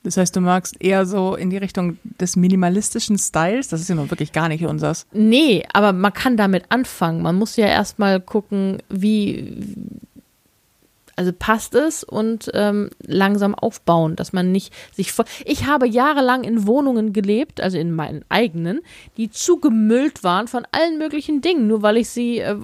[0.03, 3.68] Das heißt, du magst eher so in die Richtung des minimalistischen Styles.
[3.68, 5.07] Das ist ja noch wirklich gar nicht unseres.
[5.12, 7.22] nee, aber man kann damit anfangen.
[7.22, 9.74] Man muss ja erstmal gucken, wie,
[11.16, 15.12] also passt es und ähm, langsam aufbauen, dass man nicht sich.
[15.44, 18.80] Ich habe jahrelang in Wohnungen gelebt, also in meinen eigenen,
[19.18, 22.57] die zugemüllt waren von allen möglichen Dingen, nur weil ich sie äh,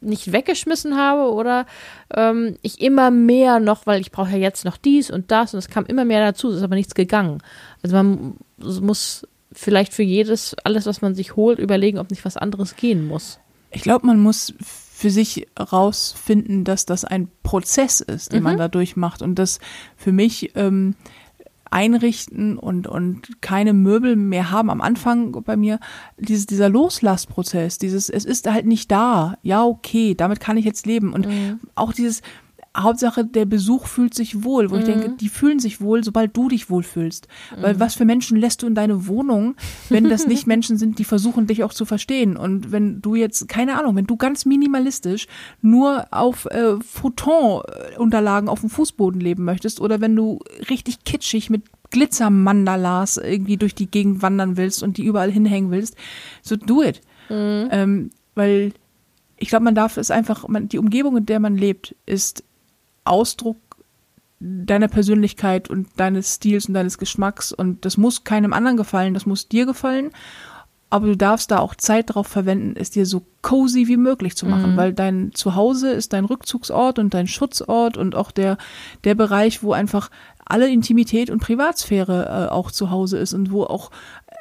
[0.00, 1.66] nicht weggeschmissen habe oder
[2.14, 5.58] ähm, ich immer mehr noch, weil ich brauche ja jetzt noch dies und das und
[5.58, 7.42] es kam immer mehr dazu, es ist aber nichts gegangen.
[7.82, 12.36] Also man muss vielleicht für jedes, alles, was man sich holt, überlegen, ob nicht was
[12.36, 13.40] anderes gehen muss.
[13.70, 18.66] Ich glaube, man muss für sich rausfinden, dass das ein Prozess ist, den man da
[18.66, 19.60] durchmacht und das
[19.96, 20.96] für mich ähm,
[21.70, 25.78] einrichten und, und keine Möbel mehr haben am Anfang bei mir,
[26.18, 30.86] dieses, dieser Loslassprozess, dieses, es ist halt nicht da, ja, okay, damit kann ich jetzt
[30.86, 31.12] leben.
[31.12, 31.28] Und
[31.74, 32.22] auch dieses,
[32.78, 36.48] Hauptsache, der Besuch fühlt sich wohl, wo ich denke, die fühlen sich wohl, sobald du
[36.48, 37.28] dich wohlfühlst.
[37.60, 39.56] Weil was für Menschen lässt du in deine Wohnung,
[39.88, 42.36] wenn das nicht Menschen sind, die versuchen, dich auch zu verstehen.
[42.36, 45.26] Und wenn du jetzt, keine Ahnung, wenn du ganz minimalistisch
[45.60, 50.38] nur auf äh, Photon-Unterlagen auf dem Fußboden leben möchtest oder wenn du
[50.70, 55.96] richtig kitschig mit Glitzermandalas irgendwie durch die Gegend wandern willst und die überall hinhängen willst,
[56.42, 57.00] so do it.
[57.70, 58.72] Ähm, weil
[59.38, 62.44] ich glaube, man darf es einfach, man, die Umgebung, in der man lebt, ist
[63.08, 63.56] Ausdruck
[64.40, 67.52] deiner Persönlichkeit und deines Stils und deines Geschmacks.
[67.52, 70.10] Und das muss keinem anderen gefallen, das muss dir gefallen,
[70.90, 74.46] aber du darfst da auch Zeit darauf verwenden, es dir so cozy wie möglich zu
[74.46, 78.56] machen, weil dein Zuhause ist dein Rückzugsort und dein Schutzort und auch der,
[79.04, 80.10] der Bereich, wo einfach
[80.46, 83.90] alle Intimität und Privatsphäre äh, auch zu Hause ist und wo auch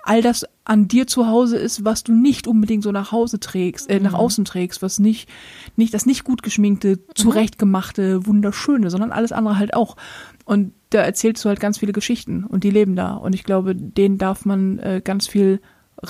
[0.04, 3.90] all das an dir zu Hause ist, was du nicht unbedingt so nach Hause trägst,
[3.90, 5.30] äh, nach außen trägst, was nicht,
[5.78, 9.96] nicht das nicht gut geschminkte, zurechtgemachte, wunderschöne, sondern alles andere halt auch.
[10.44, 13.14] Und da erzählst du halt ganz viele Geschichten und die leben da.
[13.14, 15.62] Und ich glaube, denen darf man äh, ganz viel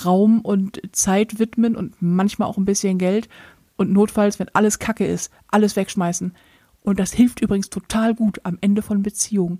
[0.03, 3.29] Raum und Zeit widmen und manchmal auch ein bisschen Geld
[3.75, 6.33] und notfalls, wenn alles Kacke ist, alles wegschmeißen.
[6.81, 9.59] Und das hilft übrigens total gut am Ende von Beziehungen.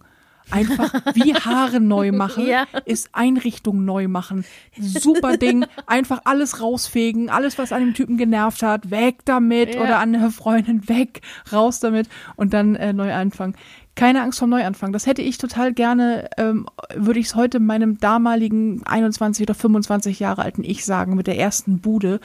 [0.50, 2.66] Einfach wie Haare neu machen, Ja.
[2.86, 4.46] ist Einrichtung neu machen.
[4.80, 5.66] Super Ding.
[5.86, 9.82] Einfach alles rausfegen, alles, was an dem Typen genervt hat, weg damit Ja.
[9.82, 11.22] oder an der Freundin, weg,
[11.52, 13.56] raus damit und dann äh, neu anfangen.
[13.96, 14.94] Keine Angst vom Neuanfang.
[14.94, 20.20] Das hätte ich total gerne, ähm, würde ich es heute meinem damaligen 21 oder 25
[20.20, 22.20] Jahre alten Ich sagen, mit der ersten Bude,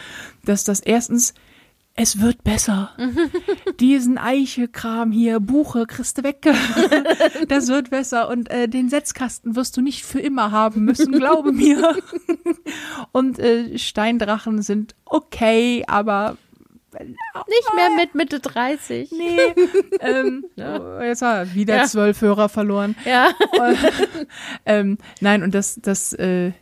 [0.45, 1.33] dass das erstens
[1.95, 2.91] es wird besser.
[3.81, 6.39] Diesen Eiche-Kram hier, Buche, kriegst du weg.
[7.49, 8.29] das wird besser.
[8.29, 11.97] Und äh, den Setzkasten wirst du nicht für immer haben müssen, glaube mir.
[13.13, 16.39] Und äh, Steindrachen sind okay, aber
[16.99, 19.11] Nicht mehr mit Mitte 30.
[19.13, 19.39] nee.
[20.01, 21.85] ähm, oh, jetzt wir wieder Ja.
[21.85, 22.97] zwölf Hörer verloren.
[23.05, 23.31] Ja.
[24.65, 26.53] ähm, nein, und dass, dass, äh,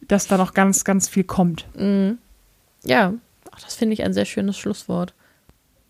[0.00, 1.66] dass da noch ganz, ganz viel kommt.
[2.84, 3.12] Ja.
[3.60, 5.14] Ach, das finde ich ein sehr schönes Schlusswort.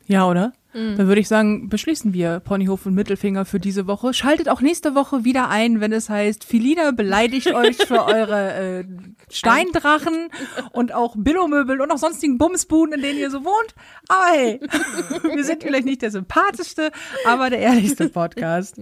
[0.06, 0.52] Ja, oder?
[0.72, 4.14] Dann würde ich sagen, beschließen wir Ponyhof und Mittelfinger für diese Woche.
[4.14, 8.84] Schaltet auch nächste Woche wieder ein, wenn es heißt, Filina beleidigt euch für eure äh,
[9.28, 10.28] Steindrachen
[10.72, 13.74] und auch Billomöbel und auch sonstigen Bumsbuden, in denen ihr so wohnt.
[14.06, 14.60] Aber hey,
[15.34, 16.92] wir sind vielleicht nicht der sympathischste,
[17.26, 18.80] aber der ehrlichste Podcast.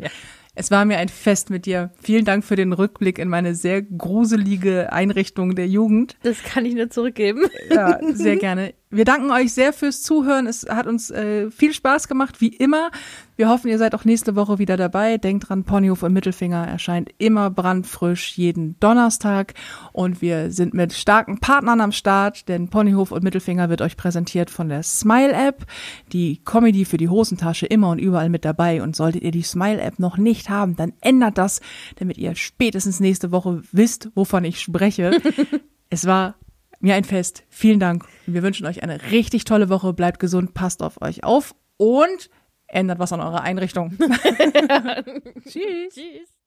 [0.54, 1.90] Es war mir ein Fest mit dir.
[2.02, 6.16] Vielen Dank für den Rückblick in meine sehr gruselige Einrichtung der Jugend.
[6.22, 7.44] Das kann ich nur zurückgeben.
[7.70, 8.74] Ja, sehr gerne.
[8.90, 10.46] Wir danken euch sehr fürs Zuhören.
[10.46, 12.90] Es hat uns äh, viel Spaß gemacht, wie immer.
[13.36, 15.18] Wir hoffen, ihr seid auch nächste Woche wieder dabei.
[15.18, 19.52] Denkt dran, Ponyhof und Mittelfinger erscheint immer brandfrisch jeden Donnerstag.
[19.92, 24.48] Und wir sind mit starken Partnern am Start, denn Ponyhof und Mittelfinger wird euch präsentiert
[24.48, 25.66] von der Smile-App.
[26.12, 28.82] Die Comedy für die Hosentasche immer und überall mit dabei.
[28.82, 31.60] Und solltet ihr die Smile-App noch nicht haben, dann ändert das,
[31.96, 35.20] damit ihr spätestens nächste Woche wisst, wovon ich spreche.
[35.90, 36.36] es war
[36.80, 37.44] mir ein Fest.
[37.48, 38.04] Vielen Dank.
[38.26, 39.92] Wir wünschen euch eine richtig tolle Woche.
[39.92, 42.30] Bleibt gesund, passt auf euch auf und
[42.66, 43.96] ändert was an eurer Einrichtung.
[45.44, 45.94] Tschüss.
[45.94, 46.37] Tschüss.